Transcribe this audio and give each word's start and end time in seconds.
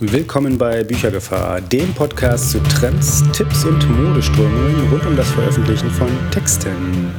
Willkommen 0.00 0.58
bei 0.58 0.82
Büchergefahr, 0.82 1.60
dem 1.60 1.94
Podcast 1.94 2.50
zu 2.50 2.58
Trends, 2.64 3.22
Tipps 3.32 3.64
und 3.64 3.88
Modeströmungen 3.88 4.88
rund 4.90 5.06
um 5.06 5.16
das 5.16 5.30
Veröffentlichen 5.30 5.88
von 5.88 6.08
Texten. 6.32 7.12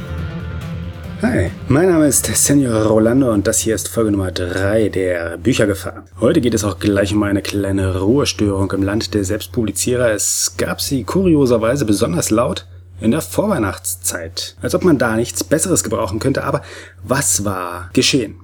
Hi, 1.22 1.50
mein 1.68 1.88
Name 1.88 2.06
ist 2.06 2.26
Senor 2.26 2.82
Rolando 2.82 3.32
und 3.32 3.46
das 3.46 3.60
hier 3.60 3.74
ist 3.74 3.88
Folge 3.88 4.10
Nummer 4.10 4.30
3 4.30 4.90
der 4.90 5.38
Büchergefahr. 5.38 6.04
Heute 6.20 6.42
geht 6.42 6.52
es 6.52 6.64
auch 6.64 6.78
gleich 6.78 7.14
um 7.14 7.22
eine 7.22 7.40
kleine 7.40 7.98
Ruhestörung 7.98 8.70
im 8.72 8.82
Land 8.82 9.14
der 9.14 9.24
Selbstpublizierer. 9.24 10.10
Es 10.10 10.52
gab 10.58 10.82
sie 10.82 11.04
kurioserweise 11.04 11.86
besonders 11.86 12.28
laut 12.28 12.66
in 13.00 13.10
der 13.10 13.22
Vorweihnachtszeit. 13.22 14.54
Als 14.60 14.74
ob 14.74 14.84
man 14.84 14.98
da 14.98 15.16
nichts 15.16 15.42
Besseres 15.44 15.82
gebrauchen 15.82 16.18
könnte, 16.18 16.44
aber 16.44 16.60
was 17.02 17.42
war 17.42 17.88
geschehen? 17.94 18.34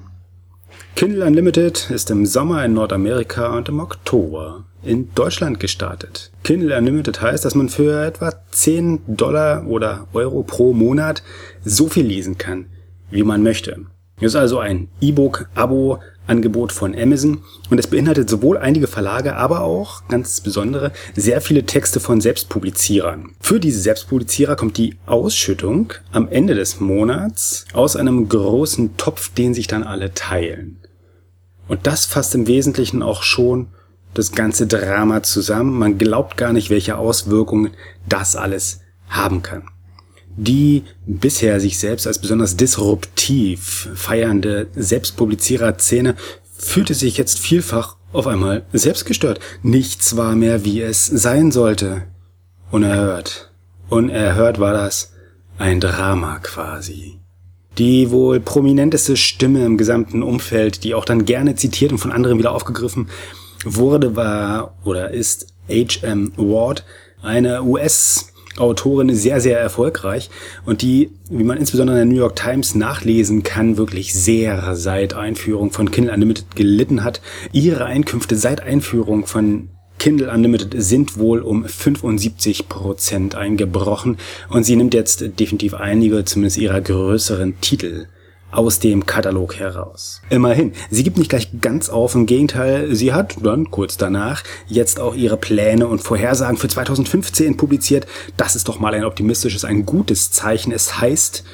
Kindle 0.95 1.27
Unlimited 1.27 1.91
ist 1.91 2.11
im 2.11 2.27
Sommer 2.27 2.65
in 2.65 2.75
Nordamerika 2.75 3.57
und 3.57 3.69
im 3.69 3.81
Oktober 3.81 4.65
in 4.85 5.13
Deutschland 5.15 5.59
gestartet. 5.59 6.31
Kindle 6.45 6.77
Unlimited 6.77 7.21
heißt, 7.21 7.45
dass 7.45 7.55
man 7.55 7.69
für 7.69 8.05
etwa 8.05 8.33
10 8.53 9.01
Dollar 9.07 9.67
oder 9.67 10.07
Euro 10.13 10.43
pro 10.43 10.73
Monat 10.73 11.23
so 11.65 11.89
viel 11.89 12.07
lesen 12.07 12.39
kann, 12.39 12.67
wie 13.11 13.25
man 13.25 13.43
möchte. 13.43 13.87
Es 14.19 14.27
ist 14.27 14.37
also 14.37 14.59
ein 14.61 14.89
E-Book-Abo 15.01 15.99
Angebot 16.27 16.71
von 16.73 16.95
Amazon 16.97 17.43
und 17.71 17.79
es 17.79 17.89
beinhaltet 17.89 18.31
sowohl 18.31 18.57
einige 18.59 18.87
Verlage, 18.87 19.35
aber 19.37 19.63
auch 19.63 20.07
ganz 20.09 20.41
besondere 20.41 20.93
sehr 21.17 21.41
viele 21.41 21.65
Texte 21.65 21.99
von 21.99 22.21
Selbstpublizierern. 22.21 23.33
Für 23.41 23.59
diese 23.59 23.81
Selbstpublizierer 23.81 24.55
kommt 24.55 24.79
die 24.79 24.97
Ausschüttung 25.07 25.93
am 26.13 26.29
Ende 26.29 26.55
des 26.55 26.79
Monats 26.79 27.67
aus 27.73 27.97
einem 27.97 28.29
großen 28.29 28.97
Topf, 28.97 29.31
den 29.35 29.55
sich 29.55 29.67
dann 29.67 29.83
alle 29.83 30.15
teilen. 30.15 30.79
Und 31.73 31.87
das 31.87 32.05
fasst 32.05 32.35
im 32.35 32.47
Wesentlichen 32.49 33.03
auch 33.03 33.23
schon 33.23 33.69
das 34.13 34.33
ganze 34.33 34.67
Drama 34.67 35.23
zusammen. 35.23 35.79
Man 35.79 35.97
glaubt 35.97 36.37
gar 36.37 36.53
nicht, 36.53 36.69
welche 36.69 36.99
Auswirkungen 36.99 37.71
das 38.07 38.37
alles 38.37 38.81
haben 39.09 39.41
kann. 39.41 39.63
Die 40.37 40.85
bisher 41.07 41.61
sich 41.61 41.79
selbst 41.79 42.07
als 42.07 42.19
besonders 42.19 42.59
disruptiv 42.59 43.89
feiernde 43.95 44.67
Selbstpublizierer-Szene 44.75 46.15
fühlte 46.59 46.93
sich 46.93 47.17
jetzt 47.17 47.39
vielfach 47.39 47.97
auf 48.13 48.27
einmal 48.27 48.67
selbstgestört. 48.75 49.41
Nichts 49.63 50.15
war 50.15 50.35
mehr, 50.35 50.67
wie 50.67 50.83
es 50.83 51.07
sein 51.07 51.53
sollte. 51.53 52.03
Unerhört. 52.71 53.51
Unerhört 53.89 54.61
war 54.61 54.75
das 54.75 55.15
ein 55.57 55.81
Drama 55.81 56.39
quasi. 56.41 57.22
Die 57.79 58.11
wohl 58.11 58.41
prominenteste 58.41 59.17
Stimme 59.17 59.65
im 59.65 59.79
gesamten 59.79 60.23
Umfeld, 60.23 60.85
die 60.85 60.95
auch 60.95 61.05
dann 61.05 61.25
gerne 61.25 61.55
zitiert 61.55 61.93
und 61.93 61.99
von 61.99 62.13
anderen 62.13 62.39
wieder 62.39 62.53
aufgegriffen 62.53 63.09
wurde, 63.65 64.17
war 64.17 64.75
oder 64.85 65.11
ist 65.11 65.55
H.M. 65.69 66.33
Ward, 66.37 66.85
eine 67.23 67.63
US- 67.63 68.33
Autorin 68.59 69.15
sehr, 69.15 69.41
sehr 69.41 69.59
erfolgreich 69.59 70.29
und 70.67 70.83
die, 70.83 71.11
wie 71.31 71.45
man 71.45 71.57
insbesondere 71.57 72.01
in 72.01 72.09
der 72.09 72.15
New 72.15 72.21
York 72.21 72.37
Times 72.37 72.75
nachlesen 72.75 73.43
kann, 73.43 73.79
wirklich 73.79 74.13
sehr 74.13 74.77
seit 74.77 75.15
Einführung 75.15 75.71
von 75.71 75.91
Kindle 75.91 76.13
Unlimited 76.13 76.55
gelitten 76.55 77.03
hat. 77.03 77.23
Ihre 77.53 77.87
Einkünfte 77.87 78.37
seit 78.37 78.63
Einführung 78.63 79.27
von 79.27 79.71
Kindle 80.03 80.33
Unlimited 80.33 80.75
sind 80.83 81.17
wohl 81.17 81.43
um 81.43 81.65
75 81.65 82.69
Prozent 82.69 83.37
eingebrochen 83.37 84.17
und 84.49 84.65
sie 84.65 84.75
nimmt 84.75 84.95
jetzt 84.95 85.39
definitiv 85.39 85.75
einige, 85.75 86.25
zumindest 86.25 86.59
ihrer 86.59 86.81
größeren 86.81 87.61
Titel 87.61 88.09
aus 88.51 88.81
dem 88.81 89.07
Katalog 89.07 89.61
heraus. 89.61 90.21
Immerhin, 90.29 90.73
sie 90.91 91.05
gibt 91.05 91.19
nicht 91.19 91.29
gleich 91.29 91.51
ganz 91.61 91.89
auf, 91.89 92.17
im 92.17 92.27
Gegenteil, 92.27 92.93
sie 92.97 93.13
hat 93.13 93.37
dann 93.45 93.71
kurz 93.71 93.97
danach 93.97 94.43
jetzt 94.67 94.99
auch 94.99 95.15
ihre 95.15 95.37
Pläne 95.37 95.87
und 95.87 96.01
Vorhersagen 96.01 96.57
für 96.57 96.67
2015 96.67 97.57
publiziert. 97.57 98.09
Das 98.37 98.57
ist 98.57 98.67
doch 98.67 98.81
mal 98.81 98.95
ein 98.95 99.05
optimistisches, 99.05 99.65
ein 99.65 99.87
gutes 99.87 100.33
Zeichen. 100.33 100.73
Es 100.73 101.01
heißt, 101.01 101.45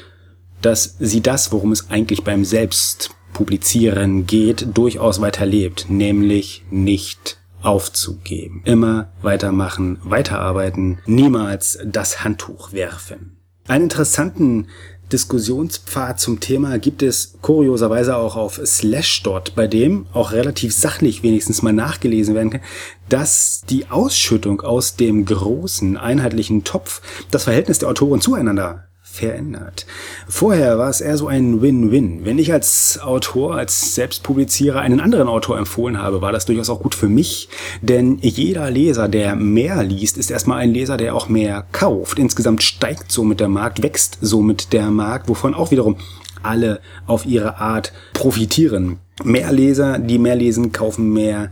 dass 0.63 0.97
sie 0.99 1.21
das, 1.21 1.53
worum 1.53 1.73
es 1.73 1.91
eigentlich 1.91 2.25
beim 2.25 2.47
Selbstpublizieren 2.47 4.27
geht, 4.27 4.69
durchaus 4.73 5.21
weiterlebt, 5.21 5.85
nämlich 5.91 6.65
nicht 6.71 7.38
aufzugeben. 7.63 8.63
Immer 8.65 9.13
weitermachen, 9.23 9.99
weiterarbeiten, 10.03 10.99
niemals 11.07 11.79
das 11.85 12.25
Handtuch 12.25 12.73
werfen. 12.73 13.37
Einen 13.67 13.85
interessanten 13.85 14.69
Diskussionspfad 15.13 16.21
zum 16.21 16.39
Thema 16.41 16.79
gibt 16.79 17.03
es 17.03 17.39
kurioserweise 17.41 18.17
auch 18.17 18.37
auf 18.37 18.61
Slashdot, 18.63 19.55
bei 19.55 19.67
dem 19.67 20.07
auch 20.13 20.33
relativ 20.33 20.75
sachlich 20.75 21.23
wenigstens 21.23 21.63
mal 21.63 21.73
nachgelesen 21.73 22.35
werden 22.35 22.51
kann, 22.51 22.61
dass 23.09 23.63
die 23.69 23.91
Ausschüttung 23.91 24.61
aus 24.61 24.97
dem 24.97 25.25
großen 25.25 25.97
einheitlichen 25.97 26.65
Topf 26.65 27.01
das 27.31 27.45
Verhältnis 27.45 27.79
der 27.79 27.89
Autoren 27.89 28.21
zueinander 28.21 28.88
verändert. 29.19 29.87
Vorher 30.29 30.79
war 30.79 30.89
es 30.89 31.01
eher 31.01 31.17
so 31.17 31.27
ein 31.29 31.61
Win-Win. 31.61 32.25
Wenn 32.25 32.39
ich 32.39 32.53
als 32.53 32.99
Autor, 33.03 33.57
als 33.57 33.95
Selbstpublizierer 33.95 34.81
einen 34.81 35.01
anderen 35.01 35.29
Autor 35.29 35.59
empfohlen 35.59 36.01
habe, 36.01 36.23
war 36.23 36.33
das 36.33 36.47
durchaus 36.47 36.71
auch 36.71 36.81
gut 36.81 36.95
für 36.95 37.09
mich, 37.09 37.49
denn 37.83 38.19
jeder 38.21 38.71
Leser, 38.71 39.09
der 39.09 39.37
mehr 39.37 39.83
liest, 39.83 40.19
ist 40.19 40.31
erstmal 40.31 40.59
ein 40.59 40.73
Leser, 40.73 40.97
der 40.97 41.15
auch 41.15 41.29
mehr 41.29 41.67
kauft. 41.73 42.19
Insgesamt 42.19 42.63
steigt 42.63 43.13
somit 43.13 43.41
der 43.41 43.49
Markt, 43.49 43.83
wächst 43.83 44.19
somit 44.21 44.73
der 44.73 44.91
Markt, 44.91 45.29
wovon 45.29 45.55
auch 45.55 45.71
wiederum 45.71 45.97
alle 46.43 46.81
auf 47.07 47.27
ihre 47.27 47.59
Art 47.59 47.93
profitieren. 48.13 48.99
Mehr 49.25 49.53
Leser, 49.53 49.99
die 49.99 50.19
mehr 50.19 50.37
lesen, 50.37 50.73
kaufen 50.73 51.13
mehr 51.13 51.51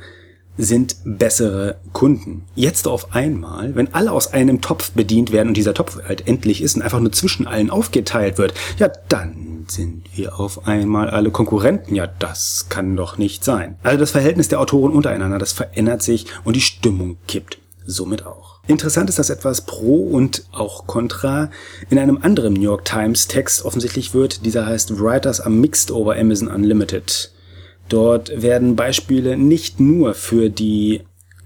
sind 0.56 0.97
bessere 1.05 1.77
Kunden. 1.93 2.44
Jetzt 2.55 2.89
auf 2.89 3.15
einmal, 3.15 3.75
wenn 3.75 3.93
alle 3.94 4.12
aus 4.12 4.33
einem 4.33 4.61
Topf 4.61 4.93
bedient 4.93 5.33
werden 5.33 5.49
und 5.49 5.56
dieser 5.56 5.75
Topf 5.75 5.99
halt 6.06 6.27
endlich 6.27 6.62
ist 6.62 6.77
und 6.77 6.83
einfach 6.83 7.00
nur 7.00 7.12
zwischen 7.12 7.47
allen 7.47 7.71
aufgeteilt 7.71 8.39
wird, 8.39 8.55
ja, 8.78 8.91
dann 9.09 9.65
sind 9.69 10.05
wir 10.15 10.39
auf 10.39 10.67
einmal 10.67 11.11
alle 11.11 11.31
Konkurrenten. 11.31 11.94
Ja, 11.94 12.06
das 12.06 12.67
kann 12.69 12.97
doch 12.97 13.19
nicht 13.19 13.44
sein. 13.44 13.77
Also 13.83 13.99
das 13.99 14.12
Verhältnis 14.12 14.49
der 14.49 14.61
Autoren 14.61 14.93
untereinander, 14.93 15.39
das 15.39 15.53
verändert 15.53 16.03
sich 16.03 16.27
und 16.44 16.56
die 16.56 16.61
Stimmung 16.61 17.19
kippt 17.27 17.59
somit 17.87 18.27
auch. 18.27 18.61
Interessant 18.67 19.09
ist, 19.09 19.19
dass 19.19 19.31
etwas 19.31 19.62
Pro 19.62 20.09
und 20.09 20.44
auch 20.50 20.87
Contra 20.87 21.50
in 21.88 21.99
einem 21.99 22.19
anderen 22.21 22.55
New 22.55 22.62
York 22.62 22.84
Times 22.84 23.28
Text 23.28 23.65
offensichtlich 23.65 24.12
wird. 24.12 24.44
Dieser 24.44 24.67
heißt 24.67 24.99
Writers 24.99 25.41
are 25.41 25.50
mixed 25.50 25.93
over 25.93 26.17
Amazon 26.17 26.49
Unlimited. 26.49 27.31
Dort 27.88 28.42
werden 28.42 28.76
Beispiele 28.76 29.36
nicht 29.36 29.80
nur 29.80 30.14
für 30.14 30.50
die 30.50 31.02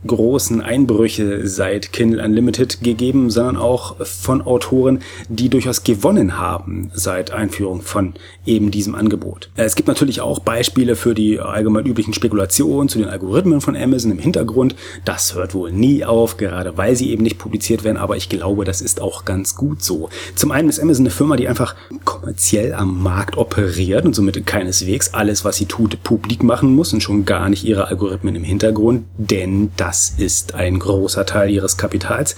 großen 0.06 0.60
Einbrüche 0.60 1.46
seit 1.46 1.92
Kindle 1.92 2.24
Unlimited 2.24 2.82
gegeben, 2.82 3.30
sondern 3.30 3.56
auch 3.56 3.96
von 4.06 4.42
Autoren, 4.42 5.00
die 5.28 5.48
durchaus 5.48 5.84
gewonnen 5.84 6.38
haben 6.38 6.90
seit 6.94 7.30
Einführung 7.32 7.82
von 7.82 8.14
eben 8.46 8.70
diesem 8.70 8.94
Angebot. 8.94 9.50
Es 9.56 9.74
gibt 9.74 9.88
natürlich 9.88 10.20
auch 10.20 10.38
Beispiele 10.38 10.96
für 10.96 11.14
die 11.14 11.38
allgemein 11.38 11.84
üblichen 11.84 12.14
Spekulationen 12.14 12.88
zu 12.88 12.98
den 12.98 13.08
Algorithmen 13.08 13.60
von 13.60 13.76
Amazon 13.76 14.12
im 14.12 14.18
Hintergrund. 14.18 14.74
Das 15.04 15.34
hört 15.34 15.54
wohl 15.54 15.72
nie 15.72 16.04
auf, 16.04 16.36
gerade 16.36 16.76
weil 16.78 16.96
sie 16.96 17.10
eben 17.10 17.22
nicht 17.22 17.38
publiziert 17.38 17.84
werden, 17.84 17.98
aber 17.98 18.16
ich 18.16 18.28
glaube, 18.28 18.64
das 18.64 18.80
ist 18.80 19.00
auch 19.00 19.24
ganz 19.24 19.54
gut 19.54 19.82
so. 19.82 20.08
Zum 20.34 20.50
einen 20.50 20.68
ist 20.68 20.80
Amazon 20.80 21.04
eine 21.04 21.10
Firma, 21.10 21.36
die 21.36 21.48
einfach 21.48 21.74
kommerziell 22.04 22.72
am 22.74 23.02
Markt 23.02 23.36
operiert 23.36 24.06
und 24.06 24.14
somit 24.14 24.46
keineswegs 24.46 25.12
alles, 25.12 25.44
was 25.44 25.56
sie 25.56 25.66
tut, 25.66 26.02
publik 26.02 26.42
machen 26.42 26.74
muss 26.74 26.92
und 26.92 27.02
schon 27.02 27.24
gar 27.24 27.48
nicht 27.48 27.64
ihre 27.64 27.88
Algorithmen 27.88 28.34
im 28.34 28.44
Hintergrund, 28.44 29.04
denn 29.18 29.70
das 29.76 29.89
ist 30.16 30.54
ein 30.54 30.78
großer 30.78 31.26
Teil 31.26 31.50
ihres 31.50 31.76
Kapitals. 31.76 32.36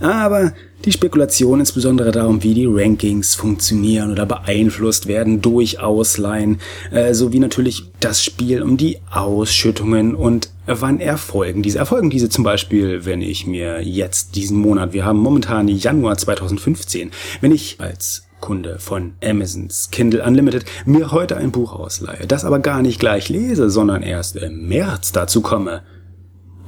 Aber 0.00 0.52
die 0.84 0.92
Spekulation 0.92 1.60
insbesondere 1.60 2.12
darum, 2.12 2.42
wie 2.42 2.54
die 2.54 2.66
Rankings 2.66 3.34
funktionieren 3.34 4.12
oder 4.12 4.26
beeinflusst 4.26 5.06
werden 5.06 5.42
durch 5.42 5.80
Ausleihen, 5.80 6.60
äh, 6.92 7.14
sowie 7.14 7.40
natürlich 7.40 7.84
das 8.00 8.22
Spiel 8.22 8.62
um 8.62 8.76
die 8.76 8.98
Ausschüttungen 9.10 10.14
und 10.14 10.50
wann 10.66 11.00
erfolgen 11.00 11.62
diese. 11.62 11.78
Erfolgen 11.78 12.10
diese 12.10 12.28
zum 12.28 12.44
Beispiel, 12.44 13.04
wenn 13.04 13.22
ich 13.22 13.46
mir 13.46 13.80
jetzt 13.82 14.36
diesen 14.36 14.58
Monat, 14.58 14.92
wir 14.92 15.04
haben 15.04 15.18
momentan 15.18 15.66
Januar 15.68 16.16
2015, 16.16 17.10
wenn 17.40 17.52
ich 17.52 17.80
als 17.80 18.24
Kunde 18.40 18.78
von 18.78 19.14
Amazons 19.22 19.90
Kindle 19.90 20.22
Unlimited 20.24 20.64
mir 20.86 21.10
heute 21.10 21.36
ein 21.36 21.50
Buch 21.50 21.72
ausleihe, 21.72 22.26
das 22.26 22.44
aber 22.44 22.60
gar 22.60 22.82
nicht 22.82 23.00
gleich 23.00 23.28
lese, 23.28 23.68
sondern 23.68 24.02
erst 24.02 24.36
im 24.36 24.68
März 24.68 25.12
dazu 25.12 25.40
komme. 25.40 25.82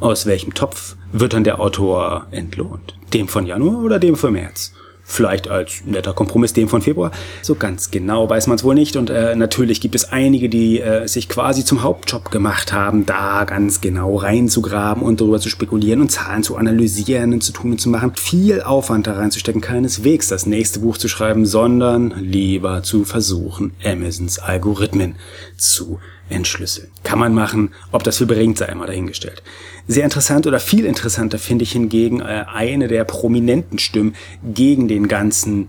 Aus 0.00 0.24
welchem 0.24 0.54
Topf 0.54 0.96
wird 1.12 1.34
dann 1.34 1.44
der 1.44 1.60
Autor 1.60 2.26
entlohnt? 2.30 2.96
Dem 3.12 3.28
von 3.28 3.44
Januar 3.44 3.84
oder 3.84 3.98
dem 3.98 4.16
von 4.16 4.32
März? 4.32 4.72
Vielleicht 5.02 5.48
als 5.50 5.82
netter 5.84 6.14
Kompromiss 6.14 6.54
dem 6.54 6.68
von 6.68 6.80
Februar. 6.80 7.10
So 7.42 7.54
ganz 7.54 7.90
genau 7.90 8.30
weiß 8.30 8.46
man 8.46 8.56
es 8.56 8.64
wohl 8.64 8.74
nicht. 8.74 8.96
Und 8.96 9.10
äh, 9.10 9.36
natürlich 9.36 9.82
gibt 9.82 9.94
es 9.94 10.10
einige, 10.10 10.48
die 10.48 10.80
äh, 10.80 11.06
sich 11.06 11.28
quasi 11.28 11.66
zum 11.66 11.82
Hauptjob 11.82 12.30
gemacht 12.30 12.72
haben, 12.72 13.04
da 13.04 13.44
ganz 13.44 13.82
genau 13.82 14.16
reinzugraben 14.16 15.02
und 15.02 15.20
darüber 15.20 15.38
zu 15.38 15.50
spekulieren 15.50 16.00
und 16.00 16.10
Zahlen 16.10 16.44
zu 16.44 16.56
analysieren 16.56 17.34
und 17.34 17.42
zu 17.42 17.52
tun 17.52 17.72
und 17.72 17.80
zu 17.80 17.90
machen. 17.90 18.12
Viel 18.16 18.62
Aufwand 18.62 19.06
da 19.06 19.14
reinzustecken, 19.14 19.60
keineswegs 19.60 20.28
das 20.28 20.46
nächste 20.46 20.80
Buch 20.80 20.96
zu 20.96 21.08
schreiben, 21.08 21.44
sondern 21.44 22.14
lieber 22.20 22.82
zu 22.82 23.04
versuchen, 23.04 23.72
Amazons 23.84 24.38
Algorithmen 24.38 25.16
zu 25.58 25.98
entschlüsseln. 26.30 26.88
Kann 27.02 27.18
man 27.18 27.34
machen, 27.34 27.70
ob 27.92 28.02
das 28.04 28.18
viel 28.18 28.26
bringt, 28.26 28.58
sei 28.58 28.68
einmal 28.68 28.86
dahingestellt. 28.86 29.42
Sehr 29.86 30.04
interessant 30.04 30.46
oder 30.46 30.60
viel 30.60 30.84
interessanter 30.84 31.38
finde 31.38 31.64
ich 31.64 31.72
hingegen 31.72 32.20
äh, 32.20 32.44
eine 32.52 32.88
der 32.88 33.04
prominenten 33.04 33.78
Stimmen 33.78 34.14
gegen 34.42 34.88
den 34.88 35.08
ganzen 35.08 35.68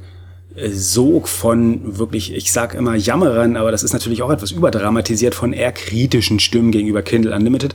Sog 0.69 1.29
von 1.29 1.97
wirklich, 1.97 2.33
ich 2.33 2.51
sag 2.51 2.73
immer 2.73 2.95
Jammerern, 2.95 3.55
aber 3.55 3.71
das 3.71 3.83
ist 3.83 3.93
natürlich 3.93 4.21
auch 4.21 4.29
etwas 4.29 4.51
überdramatisiert 4.51 5.33
von 5.33 5.53
eher 5.53 5.71
kritischen 5.71 6.39
Stimmen 6.39 6.71
gegenüber 6.71 7.01
Kindle 7.01 7.33
Unlimited. 7.33 7.73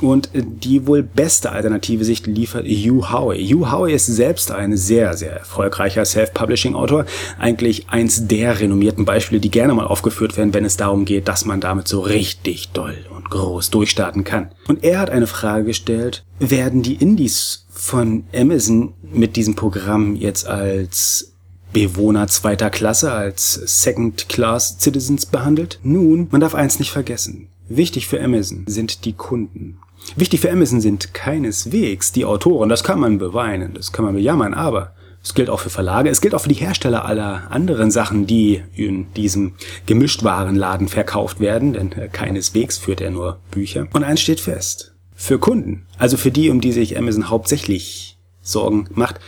Und 0.00 0.30
die 0.34 0.86
wohl 0.86 1.02
beste 1.02 1.52
alternative 1.52 2.04
Sicht 2.04 2.26
liefert 2.26 2.66
Hugh 2.66 3.10
Howey. 3.10 3.46
Hugh 3.48 3.72
Howey 3.72 3.94
ist 3.94 4.06
selbst 4.06 4.50
ein 4.50 4.76
sehr, 4.76 5.16
sehr 5.16 5.32
erfolgreicher 5.32 6.04
Self-Publishing-Autor. 6.04 7.06
Eigentlich 7.38 7.88
eins 7.88 8.26
der 8.26 8.60
renommierten 8.60 9.06
Beispiele, 9.06 9.40
die 9.40 9.50
gerne 9.50 9.72
mal 9.72 9.86
aufgeführt 9.86 10.36
werden, 10.36 10.52
wenn 10.52 10.66
es 10.66 10.76
darum 10.76 11.06
geht, 11.06 11.28
dass 11.28 11.46
man 11.46 11.60
damit 11.60 11.88
so 11.88 12.00
richtig 12.00 12.70
doll 12.70 12.96
und 13.14 13.30
groß 13.30 13.70
durchstarten 13.70 14.24
kann. 14.24 14.50
Und 14.68 14.84
er 14.84 14.98
hat 14.98 15.10
eine 15.10 15.26
Frage 15.26 15.64
gestellt, 15.64 16.24
werden 16.38 16.82
die 16.82 16.96
Indies 16.96 17.66
von 17.70 18.24
Amazon 18.34 18.92
mit 19.02 19.36
diesem 19.36 19.54
Programm 19.54 20.16
jetzt 20.16 20.46
als 20.46 21.32
Bewohner 21.72 22.26
zweiter 22.28 22.70
Klasse 22.70 23.12
als 23.12 23.54
Second-Class-Citizens 23.54 25.26
behandelt? 25.26 25.78
Nun, 25.82 26.28
man 26.30 26.40
darf 26.40 26.54
eins 26.54 26.78
nicht 26.78 26.90
vergessen. 26.90 27.48
Wichtig 27.68 28.06
für 28.06 28.22
Amazon 28.22 28.64
sind 28.66 29.04
die 29.04 29.12
Kunden. 29.14 29.78
Wichtig 30.14 30.40
für 30.40 30.50
Amazon 30.50 30.80
sind 30.80 31.12
keineswegs 31.14 32.12
die 32.12 32.24
Autoren. 32.24 32.68
Das 32.68 32.84
kann 32.84 33.00
man 33.00 33.18
beweinen, 33.18 33.74
das 33.74 33.92
kann 33.92 34.04
man 34.04 34.14
bejammern, 34.14 34.54
aber 34.54 34.92
es 35.22 35.34
gilt 35.34 35.50
auch 35.50 35.58
für 35.58 35.70
Verlage, 35.70 36.08
es 36.08 36.20
gilt 36.20 36.34
auch 36.34 36.42
für 36.42 36.48
die 36.48 36.54
Hersteller 36.54 37.04
aller 37.04 37.50
anderen 37.50 37.90
Sachen, 37.90 38.28
die 38.28 38.62
in 38.74 39.12
diesem 39.14 39.54
Gemischtwarenladen 39.86 40.86
verkauft 40.86 41.40
werden, 41.40 41.72
denn 41.72 41.90
äh, 41.92 42.08
keineswegs 42.08 42.78
führt 42.78 43.00
er 43.00 43.10
nur 43.10 43.40
Bücher. 43.50 43.88
Und 43.92 44.04
eins 44.04 44.20
steht 44.20 44.38
fest. 44.38 44.94
Für 45.16 45.40
Kunden, 45.40 45.86
also 45.98 46.16
für 46.16 46.30
die, 46.30 46.48
um 46.50 46.60
die 46.60 46.70
sich 46.70 46.96
Amazon 46.96 47.28
hauptsächlich 47.28 48.18
Sorgen 48.40 48.88
macht, 48.94 49.18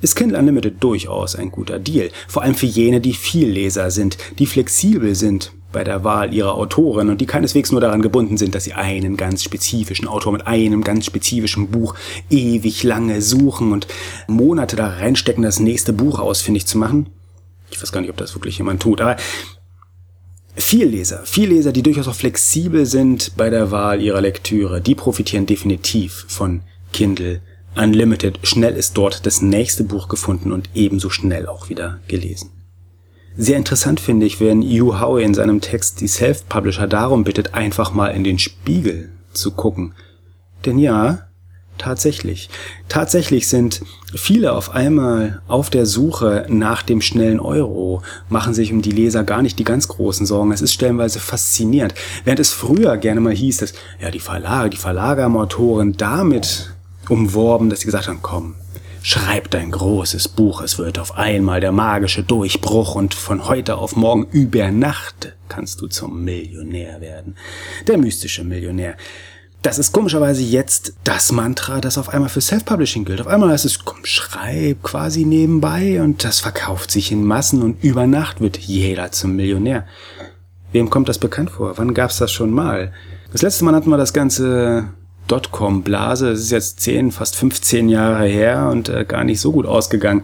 ist 0.00 0.14
Kindle 0.14 0.38
Unlimited 0.38 0.76
durchaus 0.80 1.34
ein 1.34 1.50
guter 1.50 1.80
Deal. 1.80 2.10
Vor 2.28 2.42
allem 2.42 2.54
für 2.54 2.66
jene, 2.66 3.00
die 3.00 3.14
Vielleser 3.14 3.90
sind, 3.90 4.16
die 4.38 4.46
flexibel 4.46 5.16
sind 5.16 5.52
bei 5.72 5.84
der 5.84 6.02
Wahl 6.04 6.32
ihrer 6.32 6.54
Autoren 6.54 7.10
und 7.10 7.20
die 7.20 7.26
keineswegs 7.26 7.72
nur 7.72 7.80
daran 7.80 8.02
gebunden 8.02 8.36
sind, 8.38 8.54
dass 8.54 8.64
sie 8.64 8.72
einen 8.72 9.16
ganz 9.16 9.42
spezifischen 9.42 10.08
Autor 10.08 10.32
mit 10.32 10.46
einem 10.46 10.82
ganz 10.82 11.04
spezifischen 11.04 11.68
Buch 11.68 11.94
ewig 12.30 12.82
lange 12.82 13.20
suchen 13.20 13.72
und 13.72 13.86
Monate 14.26 14.76
da 14.76 14.88
reinstecken, 14.88 15.42
das 15.42 15.60
nächste 15.60 15.92
Buch 15.92 16.18
ausfindig 16.18 16.66
zu 16.66 16.78
machen. 16.78 17.10
Ich 17.70 17.82
weiß 17.82 17.92
gar 17.92 18.00
nicht, 18.00 18.10
ob 18.10 18.16
das 18.16 18.34
wirklich 18.34 18.58
jemand 18.58 18.82
tut, 18.82 19.00
aber 19.00 19.16
Vielleser, 20.56 21.22
Vielleser, 21.24 21.70
die 21.70 21.82
durchaus 21.82 22.08
auch 22.08 22.16
flexibel 22.16 22.84
sind 22.84 23.36
bei 23.36 23.48
der 23.48 23.70
Wahl 23.70 24.02
ihrer 24.02 24.20
Lektüre, 24.20 24.80
die 24.80 24.96
profitieren 24.96 25.46
definitiv 25.46 26.24
von 26.28 26.62
Kindle 26.92 27.42
Unlimited. 27.76 28.40
Schnell 28.42 28.74
ist 28.74 28.96
dort 28.96 29.24
das 29.24 29.40
nächste 29.40 29.84
Buch 29.84 30.08
gefunden 30.08 30.50
und 30.50 30.70
ebenso 30.74 31.10
schnell 31.10 31.46
auch 31.46 31.68
wieder 31.68 32.00
gelesen. 32.08 32.57
Sehr 33.40 33.56
interessant 33.56 34.00
finde 34.00 34.26
ich, 34.26 34.40
wenn 34.40 34.62
Hugh 34.62 35.00
Howey 35.00 35.22
in 35.22 35.32
seinem 35.32 35.60
Text 35.60 36.00
die 36.00 36.08
Self-Publisher 36.08 36.88
darum 36.88 37.22
bittet, 37.22 37.54
einfach 37.54 37.92
mal 37.94 38.08
in 38.08 38.24
den 38.24 38.40
Spiegel 38.40 39.10
zu 39.32 39.52
gucken. 39.52 39.94
Denn 40.66 40.76
ja, 40.76 41.28
tatsächlich. 41.78 42.50
Tatsächlich 42.88 43.46
sind 43.46 43.82
viele 44.12 44.54
auf 44.54 44.74
einmal 44.74 45.40
auf 45.46 45.70
der 45.70 45.86
Suche 45.86 46.46
nach 46.48 46.82
dem 46.82 47.00
schnellen 47.00 47.38
Euro, 47.38 48.02
machen 48.28 48.54
sich 48.54 48.72
um 48.72 48.82
die 48.82 48.90
Leser 48.90 49.22
gar 49.22 49.40
nicht 49.42 49.60
die 49.60 49.64
ganz 49.64 49.86
großen 49.86 50.26
Sorgen. 50.26 50.50
Es 50.50 50.60
ist 50.60 50.72
stellenweise 50.72 51.20
faszinierend. 51.20 51.94
Während 52.24 52.40
es 52.40 52.52
früher 52.52 52.96
gerne 52.96 53.20
mal 53.20 53.32
hieß, 53.32 53.58
dass 53.58 53.72
ja 54.00 54.10
die 54.10 54.18
Verlage, 54.18 54.70
die 54.70 54.78
Verlage 54.78 55.22
am 55.22 55.36
Autoren 55.36 55.96
damit 55.96 56.74
umworben, 57.08 57.70
dass 57.70 57.80
sie 57.80 57.86
gesagt 57.86 58.08
haben, 58.08 58.18
komm, 58.20 58.56
schreib 59.02 59.50
dein 59.50 59.70
großes 59.70 60.28
Buch, 60.28 60.62
es 60.62 60.78
wird 60.78 60.98
auf 60.98 61.16
einmal 61.16 61.60
der 61.60 61.72
magische 61.72 62.22
Durchbruch 62.22 62.94
und 62.94 63.14
von 63.14 63.48
heute 63.48 63.76
auf 63.76 63.96
morgen 63.96 64.26
über 64.30 64.70
Nacht 64.70 65.36
kannst 65.48 65.80
du 65.80 65.86
zum 65.86 66.24
Millionär 66.24 67.00
werden. 67.00 67.36
Der 67.86 67.98
mystische 67.98 68.44
Millionär. 68.44 68.96
Das 69.62 69.78
ist 69.78 69.92
komischerweise 69.92 70.42
jetzt 70.42 70.94
das 71.02 71.32
Mantra, 71.32 71.80
das 71.80 71.98
auf 71.98 72.10
einmal 72.10 72.28
für 72.28 72.40
Self-Publishing 72.40 73.04
gilt. 73.04 73.20
Auf 73.20 73.26
einmal 73.26 73.50
heißt 73.50 73.64
es, 73.64 73.84
komm, 73.84 74.04
schreib 74.04 74.82
quasi 74.84 75.24
nebenbei 75.24 76.00
und 76.00 76.22
das 76.22 76.40
verkauft 76.40 76.92
sich 76.92 77.10
in 77.10 77.24
Massen 77.24 77.62
und 77.62 77.82
über 77.82 78.06
Nacht 78.06 78.40
wird 78.40 78.56
jeder 78.56 79.10
zum 79.10 79.34
Millionär. 79.34 79.84
Wem 80.70 80.90
kommt 80.90 81.08
das 81.08 81.18
bekannt 81.18 81.50
vor? 81.50 81.76
Wann 81.76 81.94
gab's 81.94 82.18
das 82.18 82.30
schon 82.30 82.50
mal? 82.50 82.92
Das 83.32 83.42
letzte 83.42 83.64
Mal 83.64 83.74
hatten 83.74 83.90
wir 83.90 83.96
das 83.96 84.12
Ganze 84.12 84.90
Dotcom-Blase. 85.28 86.30
Das 86.30 86.40
ist 86.40 86.50
jetzt 86.50 86.80
10, 86.80 87.12
fast 87.12 87.36
15 87.36 87.88
Jahre 87.88 88.26
her 88.26 88.68
und 88.72 88.88
äh, 88.88 89.04
gar 89.04 89.24
nicht 89.24 89.40
so 89.40 89.52
gut 89.52 89.66
ausgegangen. 89.66 90.22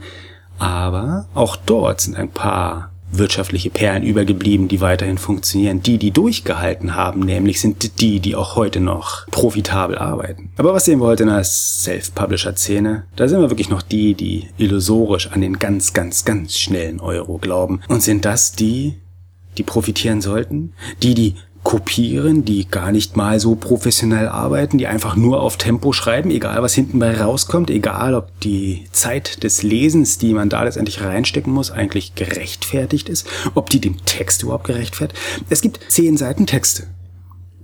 Aber 0.58 1.26
auch 1.34 1.56
dort 1.56 2.00
sind 2.00 2.16
ein 2.16 2.30
paar 2.30 2.90
wirtschaftliche 3.18 3.70
Perlen 3.70 4.02
übergeblieben, 4.02 4.68
die 4.68 4.80
weiterhin 4.80 5.18
funktionieren. 5.18 5.82
Die, 5.82 5.98
die 5.98 6.10
durchgehalten 6.10 6.94
haben, 6.94 7.20
nämlich 7.20 7.60
sind 7.60 8.00
die, 8.00 8.20
die 8.20 8.34
auch 8.34 8.56
heute 8.56 8.80
noch 8.80 9.26
profitabel 9.28 9.98
arbeiten. 9.98 10.50
Aber 10.56 10.74
was 10.74 10.84
sehen 10.84 11.00
wir 11.00 11.06
heute 11.06 11.24
in 11.24 11.28
der 11.28 11.44
Self-Publisher-Szene? 11.44 13.04
Da 13.16 13.28
sind 13.28 13.40
wir 13.40 13.50
wirklich 13.50 13.70
noch 13.70 13.82
die, 13.82 14.14
die 14.14 14.48
illusorisch 14.58 15.30
an 15.30 15.40
den 15.40 15.58
ganz, 15.58 15.92
ganz, 15.92 16.24
ganz 16.24 16.56
schnellen 16.56 17.00
Euro 17.00 17.38
glauben. 17.38 17.80
Und 17.88 18.02
sind 18.02 18.24
das 18.24 18.52
die, 18.52 18.96
die 19.58 19.62
profitieren 19.62 20.20
sollten? 20.20 20.72
Die, 21.02 21.14
die 21.14 21.36
kopieren, 21.64 22.44
die 22.44 22.68
gar 22.68 22.92
nicht 22.92 23.16
mal 23.16 23.40
so 23.40 23.56
professionell 23.56 24.28
arbeiten, 24.28 24.78
die 24.78 24.86
einfach 24.86 25.16
nur 25.16 25.40
auf 25.42 25.56
Tempo 25.56 25.92
schreiben, 25.92 26.30
egal 26.30 26.62
was 26.62 26.74
hinten 26.74 26.98
bei 26.98 27.18
rauskommt, 27.18 27.70
egal 27.70 28.14
ob 28.14 28.38
die 28.40 28.84
Zeit 28.92 29.42
des 29.42 29.62
Lesens, 29.62 30.18
die 30.18 30.34
man 30.34 30.50
da 30.50 30.62
letztendlich 30.62 31.00
reinstecken 31.00 31.52
muss, 31.52 31.70
eigentlich 31.70 32.14
gerechtfertigt 32.14 33.08
ist, 33.08 33.26
ob 33.54 33.70
die 33.70 33.80
dem 33.80 34.04
Text 34.04 34.42
überhaupt 34.42 34.66
gerechtfertigt. 34.66 35.20
Es 35.48 35.62
gibt 35.62 35.80
zehn 35.88 36.16
Seiten 36.16 36.46
Texte. 36.46 36.84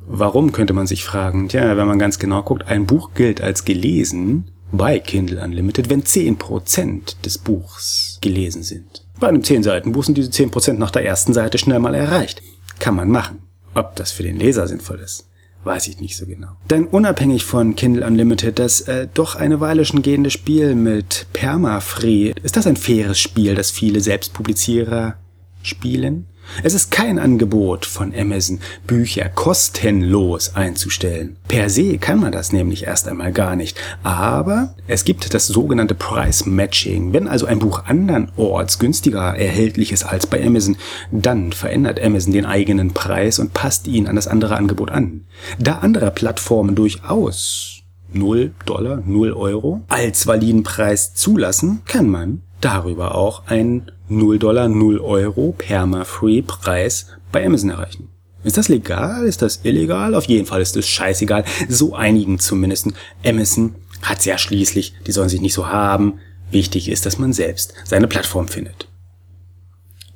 Warum 0.07 0.51
könnte 0.51 0.73
man 0.73 0.89
sich 0.89 1.05
fragen? 1.05 1.49
Tja, 1.49 1.77
wenn 1.77 1.87
man 1.87 1.99
ganz 1.99 2.19
genau 2.19 2.43
guckt, 2.43 2.67
ein 2.67 2.87
Buch 2.87 3.11
gilt 3.15 3.41
als 3.41 3.65
gelesen 3.65 4.51
bei 4.73 4.99
Kindle 4.99 5.43
Unlimited, 5.43 5.91
wenn 5.91 6.05
zehn 6.05 6.37
Prozent 6.37 7.25
des 7.25 7.39
Buchs 7.39 8.19
gelesen 8.21 8.63
sind. 8.63 9.05
Bei 9.21 9.29
einem 9.29 9.45
10 9.45 9.63
Seiten 9.63 9.93
Buch 9.93 10.05
sind 10.05 10.17
diese 10.17 10.31
zehn 10.31 10.51
Prozent 10.51 10.79
nach 10.79 10.91
der 10.91 11.05
ersten 11.05 11.35
Seite 11.35 11.59
schnell 11.59 11.79
mal 11.79 11.95
erreicht. 11.95 12.43
Kann 12.79 12.95
man 12.95 13.11
machen. 13.11 13.50
Ob 13.75 13.97
das 13.97 14.13
für 14.13 14.23
den 14.23 14.37
Leser 14.39 14.67
sinnvoll 14.67 15.01
ist, 15.01 15.29
weiß 15.65 15.89
ich 15.89 16.01
nicht 16.01 16.17
so 16.17 16.27
genau. 16.27 16.57
Denn 16.69 16.87
unabhängig 16.87 17.45
von 17.45 17.77
Kindle 17.77 18.07
Unlimited, 18.07 18.59
das 18.59 18.83
äh, 18.83 19.09
doch 19.13 19.37
eine 19.37 19.61
Weile 19.61 19.85
schon 19.85 20.03
gehende 20.03 20.31
Spiel 20.31 20.75
mit 20.75 21.27
Permafree, 21.33 22.35
ist 22.43 22.57
das 22.57 22.67
ein 22.67 22.77
faires 22.77 23.19
Spiel, 23.19 23.55
das 23.55 23.71
viele 23.71 24.01
Selbstpublizierer 24.01 25.17
spielen? 25.63 26.27
Es 26.63 26.75
ist 26.75 26.91
kein 26.91 27.19
Angebot 27.19 27.87
von 27.87 28.15
Amazon, 28.15 28.61
Bücher 28.87 29.29
kostenlos 29.29 30.55
einzustellen. 30.55 31.37
Per 31.49 31.71
se 31.71 31.99
kann 31.99 32.21
man 32.21 32.33
das 32.33 32.53
nämlich 32.53 32.85
erst 32.87 33.09
einmal 33.09 33.33
gar 33.33 33.57
nicht. 33.57 33.79
Aber 34.03 34.75
es 34.87 35.05
gibt 35.05 35.33
das 35.35 35.47
sogenannte 35.47 35.95
Price 35.95 36.47
Matching. 36.47 37.13
Wenn 37.13 37.29
also 37.29 37.47
ein 37.47 37.59
Buch 37.59 37.85
andernorts 37.87 38.79
günstiger 38.79 39.37
erhältlich 39.37 39.93
ist 39.93 40.05
als 40.05 40.27
bei 40.27 40.45
Amazon, 40.45 40.77
dann 41.11 41.53
verändert 41.53 42.01
Amazon 42.03 42.33
den 42.33 42.47
eigenen 42.47 42.93
Preis 42.93 43.39
und 43.39 43.55
passt 43.55 43.87
ihn 43.87 44.07
an 44.07 44.17
das 44.17 44.29
andere 44.29 44.57
Angebot 44.57 44.91
an. 44.91 45.27
Da 45.59 45.79
andere 45.79 46.11
Plattformen 46.11 46.75
durchaus 46.75 47.81
0 48.13 48.53
Dollar, 48.67 49.03
0 49.07 49.33
Euro 49.33 49.83
als 49.89 50.27
validen 50.27 50.63
Preis 50.63 51.15
zulassen, 51.15 51.83
kann 51.87 52.09
man 52.09 52.43
darüber 52.61 53.15
auch 53.15 53.47
einen 53.47 53.91
0 54.09 54.39
Dollar, 54.39 54.69
0 54.69 54.99
Euro 54.99 55.55
Perma-Free-Preis 55.57 57.07
bei 57.33 57.45
Amazon 57.45 57.71
erreichen. 57.71 58.09
Ist 58.43 58.57
das 58.57 58.69
legal? 58.69 59.27
Ist 59.27 59.43
das 59.43 59.61
illegal? 59.65 60.15
Auf 60.15 60.25
jeden 60.25 60.47
Fall 60.47 60.63
ist 60.63 60.77
es 60.77 60.89
scheißegal. 60.89 61.45
So 61.69 61.95
einigen 61.95 62.39
zumindest. 62.39 62.89
Amazon 63.25 63.75
hat's 64.03 64.25
ja 64.25 64.39
schließlich. 64.39 64.95
Die 65.07 65.13
sollen 65.13 65.29
sich 65.29 65.43
nicht 65.43 65.55
so 65.55 65.69
haben. 65.69 66.21
Wichtig 66.51 66.89
ist, 66.89 67.07
dass 67.07 67.19
man 67.19 67.33
selbst 67.33 67.75
seine 67.85 68.09
Plattform 68.09 68.49
findet. 68.49 68.89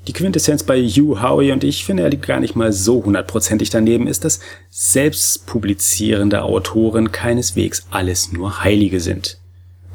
Die 0.06 0.12
Quintessenz 0.12 0.62
bei 0.64 0.82
Hugh 0.82 1.22
Howey 1.22 1.52
und 1.52 1.64
ich 1.64 1.84
finde, 1.84 2.02
er 2.02 2.10
liegt 2.10 2.26
gar 2.26 2.40
nicht 2.40 2.56
mal 2.56 2.72
so 2.72 3.02
hundertprozentig 3.02 3.70
daneben, 3.70 4.06
ist, 4.06 4.24
dass 4.24 4.40
selbstpublizierende 4.68 6.42
Autoren 6.42 7.10
keineswegs 7.10 7.86
alles 7.90 8.30
nur 8.30 8.62
Heilige 8.62 9.00
sind. 9.00 9.38